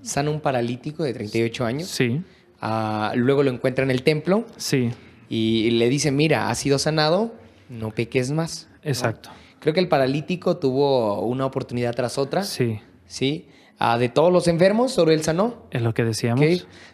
[0.04, 2.22] sana un paralítico de 38 años, Sí,
[2.66, 4.92] Ah, luego lo encuentra en el templo sí,
[5.28, 7.34] y le dice, mira, has sido sanado,
[7.70, 8.70] no peques más.
[8.84, 8.90] ¿no?
[8.90, 9.30] exacto.
[9.60, 13.48] Creo que el paralítico tuvo una oportunidad tras otra, Sí, ¿sí?
[13.80, 15.66] Ah, de todos los enfermos, solo él sanó.
[15.72, 16.46] es lo que decíamos.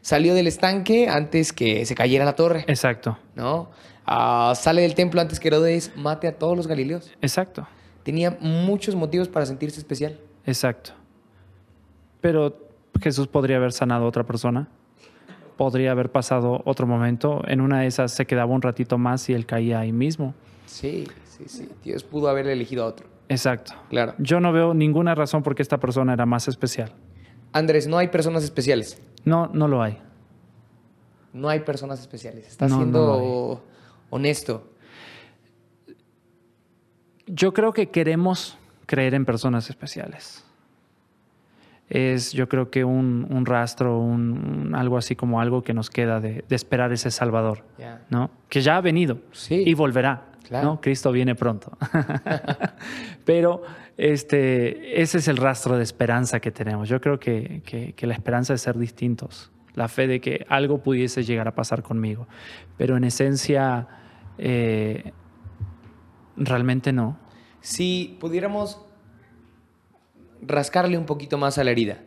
[0.01, 3.69] Salió del estanque antes que se cayera la torre, Exacto, ¿no?
[4.05, 7.11] Ah, sale del templo antes que Herodes mate a todos los galileos.
[7.21, 7.67] exacto.
[8.03, 10.19] Tenía muchos motivos para sentirse especial.
[10.45, 10.93] Exacto.
[12.21, 12.68] Pero
[13.01, 14.67] Jesús podría haber sanado a otra persona.
[15.57, 17.41] Podría haber pasado otro momento.
[17.47, 20.33] En una de esas se quedaba un ratito más y él caía ahí mismo.
[20.65, 21.69] Sí, sí, sí.
[21.83, 23.07] Dios pudo haber elegido a otro.
[23.27, 23.73] Exacto.
[23.89, 24.13] Claro.
[24.19, 26.93] Yo no veo ninguna razón por qué esta persona era más especial.
[27.51, 29.01] Andrés, no hay personas especiales.
[29.25, 29.97] No, no lo hay.
[31.33, 32.47] No hay personas especiales.
[32.47, 33.63] Estás No, no siendo
[34.09, 34.69] honesto.
[37.27, 40.43] Yo creo que queremos creer en personas especiales.
[41.89, 44.31] Es, yo creo que un, un rastro, un,
[44.67, 47.63] un- algo así como algo que nos queda de, de esperar ese Salvador.
[48.09, 48.29] ¿no?
[48.47, 49.63] Que ya ha venido Sí.
[49.65, 50.67] y volverá, Claro.
[50.67, 50.81] ¿no?
[50.81, 51.75] Cristo viene pronto.
[53.25, 53.61] Pero
[53.97, 56.89] este, ese es el rastro de esperanza que tenemos.
[56.89, 60.83] Yo creo que, que- que la esperanza es ser distintos, la fe de que algo
[60.83, 62.27] pudiese llegar a pasar conmigo.
[62.77, 63.87] Pero en esencia,
[64.37, 65.11] eh,
[66.37, 67.17] realmente no.
[67.61, 68.85] Si pudiéramos
[70.41, 71.99] rascarle un poquito más a la herida.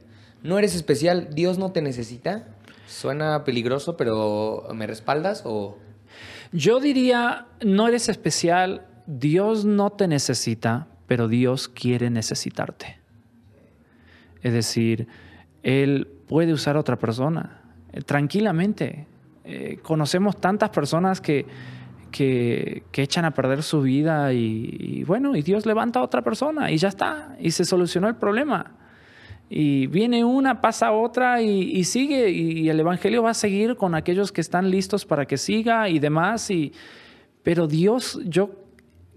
[0.43, 2.49] No eres especial, Dios no te necesita.
[2.87, 5.79] Suena peligroso, pero ¿me respaldas o...?
[6.53, 12.99] Yo diría, no eres especial, Dios no te necesita, pero Dios quiere necesitarte.
[14.43, 15.09] Es decir,
[15.63, 19.07] Él puede usar a otra persona eh, tranquilamente.
[19.45, 21.47] Eh, conocemos tantas personas que,
[22.13, 26.71] que, echan a perder su vida y, y bueno, y Dios levanta a otra persona
[26.71, 28.77] y ya está, y se solucionó el problema.
[29.55, 33.95] Y viene una, pasa otra y, y sigue, y el Evangelio va a seguir con
[33.95, 36.51] aquellos que están listos para que siga y demás.
[36.51, 36.73] Y,
[37.43, 38.51] pero Dios, yo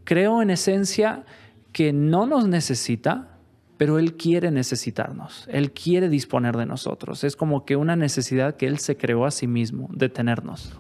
[0.04, 1.24] creo en esencia
[1.72, 3.38] que no nos necesita,
[3.78, 7.24] pero Él quiere necesitarnos, Él quiere disponer de nosotros.
[7.24, 10.74] Es como que una necesidad que Él se creó a sí mismo, de tenernos.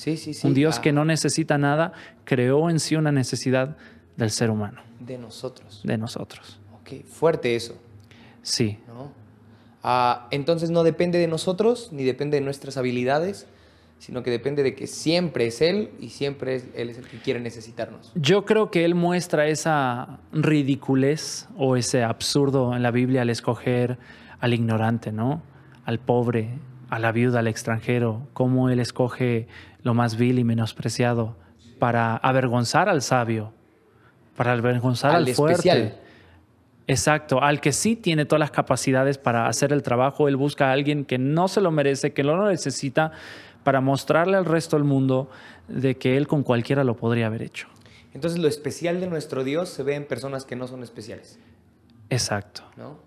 [0.00, 0.46] Sí, sí, sí.
[0.46, 1.92] Un Dios Ah, que no necesita nada,
[2.24, 3.76] creó en sí una necesidad
[4.16, 5.82] del ser humano, De nosotros.
[5.84, 6.58] de nosotros.
[6.80, 7.74] Ok, fuerte eso,
[8.40, 9.12] Sí, ¿no?
[9.82, 13.46] Ah, entonces no depende de nosotros, ni depende de nuestras habilidades,
[13.98, 17.18] sino que depende de que siempre es Él y siempre es- Él es el que
[17.18, 18.10] quiere necesitarnos.
[18.14, 23.98] Yo creo que él muestra esa ridiculez o ese absurdo en la Biblia al escoger
[24.40, 25.42] al ignorante, ¿no?
[25.84, 26.48] Al pobre,
[26.88, 29.46] a la viuda, al extranjero, cómo él escoge
[29.82, 31.36] lo más vil y menospreciado
[31.78, 33.52] para avergonzar al sabio,
[34.36, 35.68] para avergonzar al, Al fuerte.
[35.68, 35.96] especial.
[36.86, 40.72] Exacto, al que sí tiene todas las capacidades para hacer el trabajo, él busca a
[40.72, 43.12] alguien que no se lo merece, que no lo necesita,
[43.62, 45.30] para mostrarle al resto del mundo
[45.68, 47.68] de que él con cualquiera lo podría haber hecho.
[48.12, 51.38] Entonces lo especial de nuestro Dios se ve en personas que no son especiales,
[52.08, 52.62] Exacto.
[52.76, 52.98] ¿no?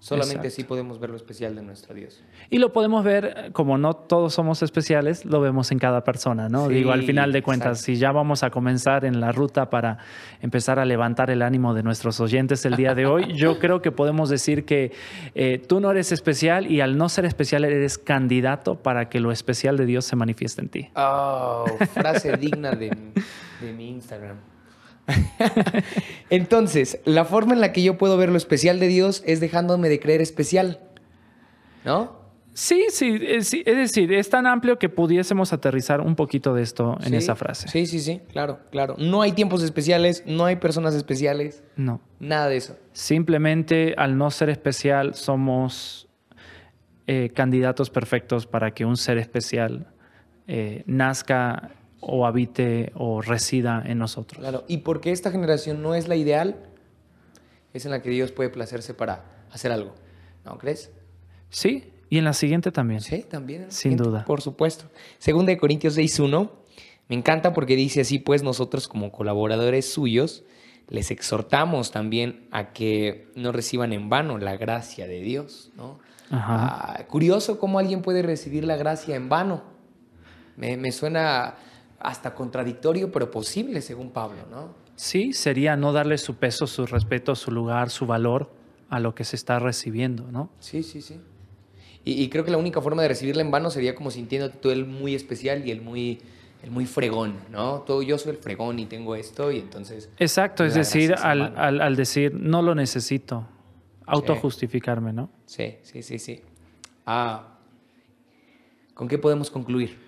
[0.00, 0.48] Solamente Exacto.
[0.48, 2.22] así podemos ver lo especial de nuestro Dios.
[2.50, 6.48] Y lo podemos ver, eh, como no todos somos especiales, lo vemos en cada persona,
[6.48, 6.68] ¿no?
[6.68, 7.86] Sí, Digo, al final de cuentas, exacto.
[7.86, 9.98] si ya vamos a comenzar en la ruta para
[10.40, 13.90] empezar a levantar el ánimo de nuestros oyentes el día de hoy, yo creo que
[13.90, 14.92] podemos decir que
[15.34, 19.32] eh, tú no eres especial y al no ser especial eres candidato para que lo
[19.32, 20.88] especial de Dios se manifieste en ti.
[20.94, 22.96] Oh, frase digna de,
[23.60, 24.36] de mi Instagram.
[26.30, 29.88] Entonces, la forma en la que yo puedo ver lo especial de Dios es dejándome
[29.88, 30.80] de creer especial.
[31.84, 32.18] ¿No?
[32.58, 37.14] Sí, sí, es, decir, es tan amplio que pudiésemos aterrizar un poquito de esto en
[37.14, 37.68] esa frase.
[37.68, 38.96] Sí, sí, sí, claro, claro.
[38.98, 41.62] No hay tiempos especiales, no hay personas especiales.
[41.76, 42.00] No.
[42.18, 42.76] Nada de eso.
[42.92, 46.08] Simplemente al no ser especial somos
[47.06, 49.86] eh, candidatos perfectos para que un ser especial
[50.48, 51.70] eh, nazca
[52.00, 54.40] o habite o resida en nosotros.
[54.40, 56.56] Claro, y porque esta generación no es la ideal,
[57.72, 59.94] es en la que Dios puede placerse para hacer algo.
[60.44, 60.90] ¿No crees?
[61.50, 63.00] Sí, y en la siguiente también.
[63.00, 63.70] Sí, también.
[63.70, 64.24] Sin duda.
[64.24, 64.86] Por supuesto.
[65.18, 66.50] Segunda de Corintios 6.1,
[67.08, 70.44] me encanta porque dice así, pues nosotros como colaboradores suyos,
[70.88, 75.98] les exhortamos también a que no reciban en vano la gracia de Dios, ¿no?
[76.30, 79.62] Ah, curioso cómo alguien puede recibir la gracia en vano.
[80.56, 81.54] Me, me, suena
[82.00, 84.74] hasta contradictorio, pero posible, según Pablo, ¿no?
[84.96, 88.50] Sí, sería no darle su peso, su respeto, su lugar, su valor
[88.88, 90.50] a lo que se está recibiendo, ¿no?
[90.60, 91.20] Sí, sí, sí.
[92.04, 94.86] Y, creo que la única forma de recibirla en vano sería como sintiéndote tú el
[94.86, 96.20] muy especial y el muy,
[96.62, 97.80] el muy fregón, ¿no?
[97.80, 100.08] Todo, yo soy el fregón y tengo esto y entonces...
[100.18, 103.46] Exacto, es decir, al, al, decir, no lo necesito,
[104.06, 105.28] autojustificarme, ¿no?
[105.44, 106.40] Sí, sí, sí, sí.
[107.04, 107.58] Ah,
[108.94, 110.07] ¿con qué podemos concluir?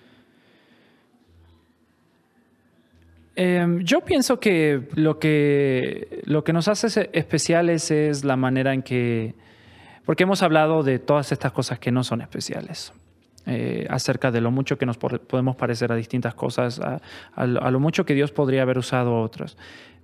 [3.35, 8.83] Em, yo pienso que lo, que lo que nos hace especiales es la manera en
[8.83, 9.35] que
[10.05, 12.93] porque hemos hablado de todas estas cosas que no son especiales.
[13.47, 18.05] Eh, acerca de lo mucho que nos podemos parecer a distintas cosas, a, lo mucho
[18.05, 19.57] que Dios podría haber usado a otros.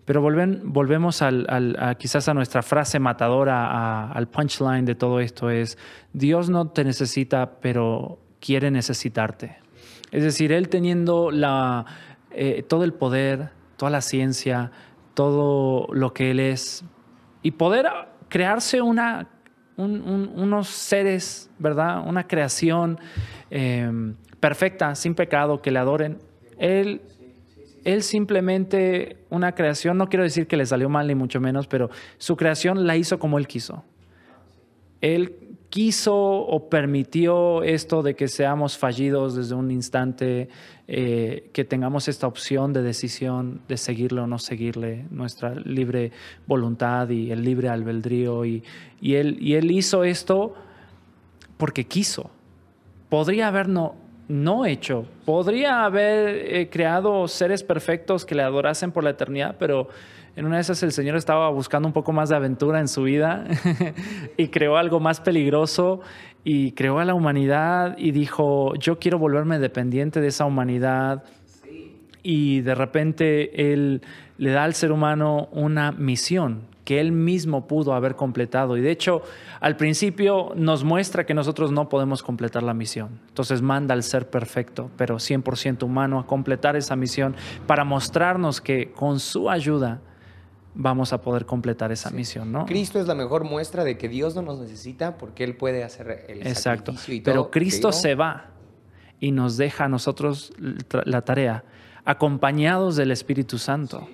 [0.05, 5.77] Pero volvemos a, quizás a nuestra frase matadora, al punchline de todo esto, es
[6.13, 9.57] Dios no te necesita, pero quiere necesitarte.
[10.11, 11.85] Es decir, Él teniendo la,
[12.31, 14.71] eh, todo el poder, toda la ciencia,
[15.13, 16.83] todo lo que Él es,
[17.41, 17.87] y poder
[18.29, 22.03] crearse unos seres, ¿verdad?
[22.05, 22.99] Una creación
[23.49, 26.17] em, perfecta, sin pecado, que le adoren.
[26.57, 27.01] Él,
[27.83, 31.89] él simplemente, una creación, no quiero decir que le salió mal ni mucho menos, pero
[32.17, 33.83] su creación la hizo como él quiso.
[35.01, 35.35] Él
[35.69, 40.49] quiso o permitió esto de que seamos fallidos desde un instante,
[40.89, 46.13] eh, que tengamos esta opción de decisión de seguirle o no seguirle, nuestra libre
[46.45, 48.45] voluntad y el libre albedrío.
[48.45, 48.63] Y,
[49.01, 50.55] y, él, y él hizo esto
[51.57, 52.31] porque quiso.
[53.09, 53.95] Podría haber no,
[54.27, 59.87] no hecho, podría haber eh, creado seres perfectos que le adorasen por la eternidad, pero
[60.35, 63.03] en una de esas el Señor estaba buscando un poco más de aventura en su
[63.03, 63.45] vida
[64.37, 66.01] y creó algo más peligroso
[66.43, 71.23] y creó a la humanidad y dijo, yo quiero volverme dependiente de esa humanidad.
[72.21, 74.01] Y de repente Él
[74.37, 78.77] le da al ser humano una misión que Él mismo pudo haber completado.
[78.77, 79.21] Y de hecho,
[79.59, 83.19] al principio nos muestra que nosotros no podemos completar la misión.
[83.27, 87.35] Entonces manda al ser perfecto, pero 100% humano, a completar esa misión
[87.65, 89.99] para mostrarnos que con su ayuda
[90.75, 92.65] vamos a poder completar esa misión, ¿no?
[92.65, 96.23] Cristo es la mejor muestra de que Dios no nos necesita porque Él puede hacer
[96.29, 96.93] el Exacto.
[97.09, 97.33] y todo.
[97.33, 98.51] Pero Cristo se va
[99.19, 100.53] y nos deja a nosotros
[101.03, 101.65] la tarea,
[102.05, 104.07] acompañados del Espíritu Santo.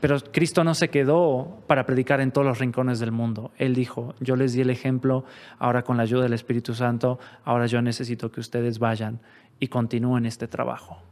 [0.00, 3.52] Pero Cristo no se quedó para predicar en todos los rincones del mundo.
[3.58, 5.24] Él dijo, yo les di el ejemplo,
[5.58, 9.20] ahora con la ayuda del Espíritu Santo, ahora yo necesito que ustedes vayan
[9.58, 11.02] y continúen este trabajo.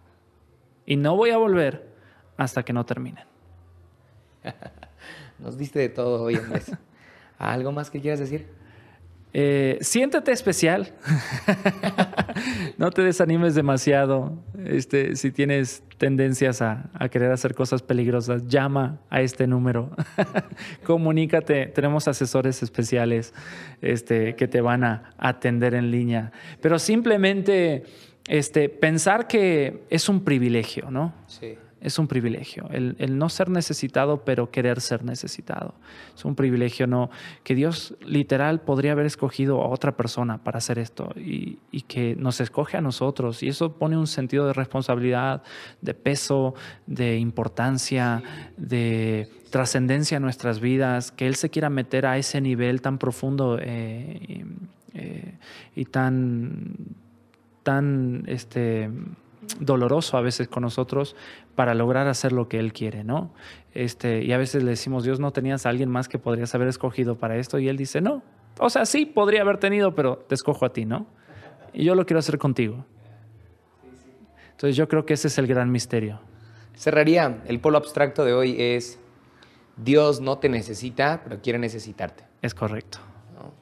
[0.86, 1.86] Y no voy a volver
[2.38, 3.24] hasta que no terminen.
[5.38, 6.72] Nos diste de todo hoy, Andrés.
[7.38, 8.48] ¿Algo más que quieras decir?
[9.32, 10.92] Eh, siéntete especial.
[12.78, 14.42] no te desanimes demasiado.
[14.64, 19.90] Este, si tienes tendencias a, querer hacer cosas peligrosas, llama a este número.
[20.84, 21.66] Comunícate.
[21.66, 23.34] Tenemos asesores especiales
[23.82, 26.32] este, que te van a atender en línea.
[26.60, 27.84] Pero simplemente
[28.28, 31.14] este, pensar que es un privilegio, ¿no?
[31.26, 32.68] Sí es un privilegio.
[32.70, 35.74] El, no ser necesitado, pero querer ser necesitado.
[36.14, 37.10] Es un privilegio, no.
[37.44, 42.40] Que Dios literal podría haber escogido a otra persona para hacer esto y, que nos
[42.40, 43.42] escoge a nosotros.
[43.42, 45.42] Y eso pone un sentido de responsabilidad,
[45.80, 46.54] de peso,
[46.86, 48.22] de importancia,
[48.56, 51.12] de trascendencia en nuestras vidas.
[51.12, 54.44] Que Él se quiera meter a ese nivel tan profundo eh,
[54.94, 55.34] eh,
[55.76, 56.74] y tan,
[57.62, 58.90] tan, este
[59.60, 61.16] doloroso a veces con nosotros
[61.58, 63.32] para lograr hacer lo que Él quiere, ¿no?
[63.74, 66.68] Este, y a veces le decimos, Dios, ¿no tenías a alguien más que podrías haber
[66.68, 67.58] escogido para esto?
[67.58, 68.22] Y Él dice, no.
[68.60, 71.08] O sea, sí, podría haber tenido, pero te escojo a ti, ¿no?
[71.72, 72.84] Y yo lo quiero hacer contigo.
[74.52, 76.20] Entonces yo creo que ese es el gran misterio.
[76.76, 77.42] Cerraría.
[77.48, 79.00] El polo abstracto de hoy es
[79.76, 82.22] Dios no te necesita, pero quiere necesitarte.
[82.40, 82.98] Es correcto.
[83.34, 83.52] ¿no?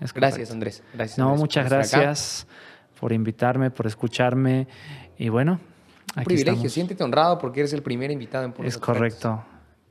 [0.00, 0.54] es Gracias, correcto.
[0.54, 0.82] Andrés.
[0.94, 2.46] Gracias, No, Andrés, muchas gracias
[2.98, 4.66] por invitarme, por escucharme.
[5.18, 5.60] Y bueno,
[6.14, 6.52] Un aquí privilegio.
[6.52, 6.72] estamos.
[6.72, 9.44] Siéntete honrado porque eres el primer invitado en Polos Es correcto.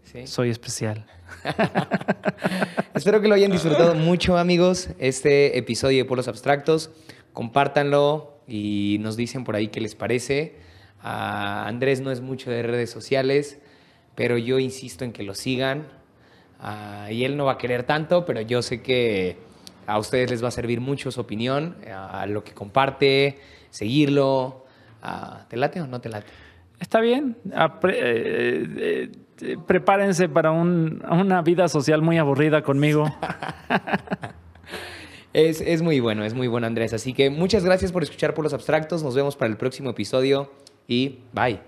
[0.03, 0.27] Sí.
[0.27, 1.05] Soy especial.
[2.93, 6.91] Espero que lo hayan disfrutado mucho, amigos, este episodio de Polos Abstractos.
[7.33, 10.55] Compártanlo y nos dicen por ahí qué les parece.
[11.01, 13.59] Andrés no es mucho de redes sociales,
[14.15, 15.87] pero yo insisto en que lo sigan.
[17.09, 19.37] Y él no va a querer tanto, pero yo sé que
[19.85, 24.62] a ustedes les va a servir mucho su opinión, a lo que comparte, seguirlo.
[25.05, 26.27] Ah, ¿Te late o no te late?
[26.79, 27.35] Está bien.
[27.51, 33.05] Apre- eh, eh, eh, prepárense para un- una vida social muy aburrida conmigo.
[35.33, 36.93] Es, es muy bueno, es muy bueno Andrés.
[36.93, 39.01] Así que muchas gracias por escuchar por los abstractos.
[39.01, 40.51] Nos vemos para el próximo episodio
[40.87, 41.59] y bye.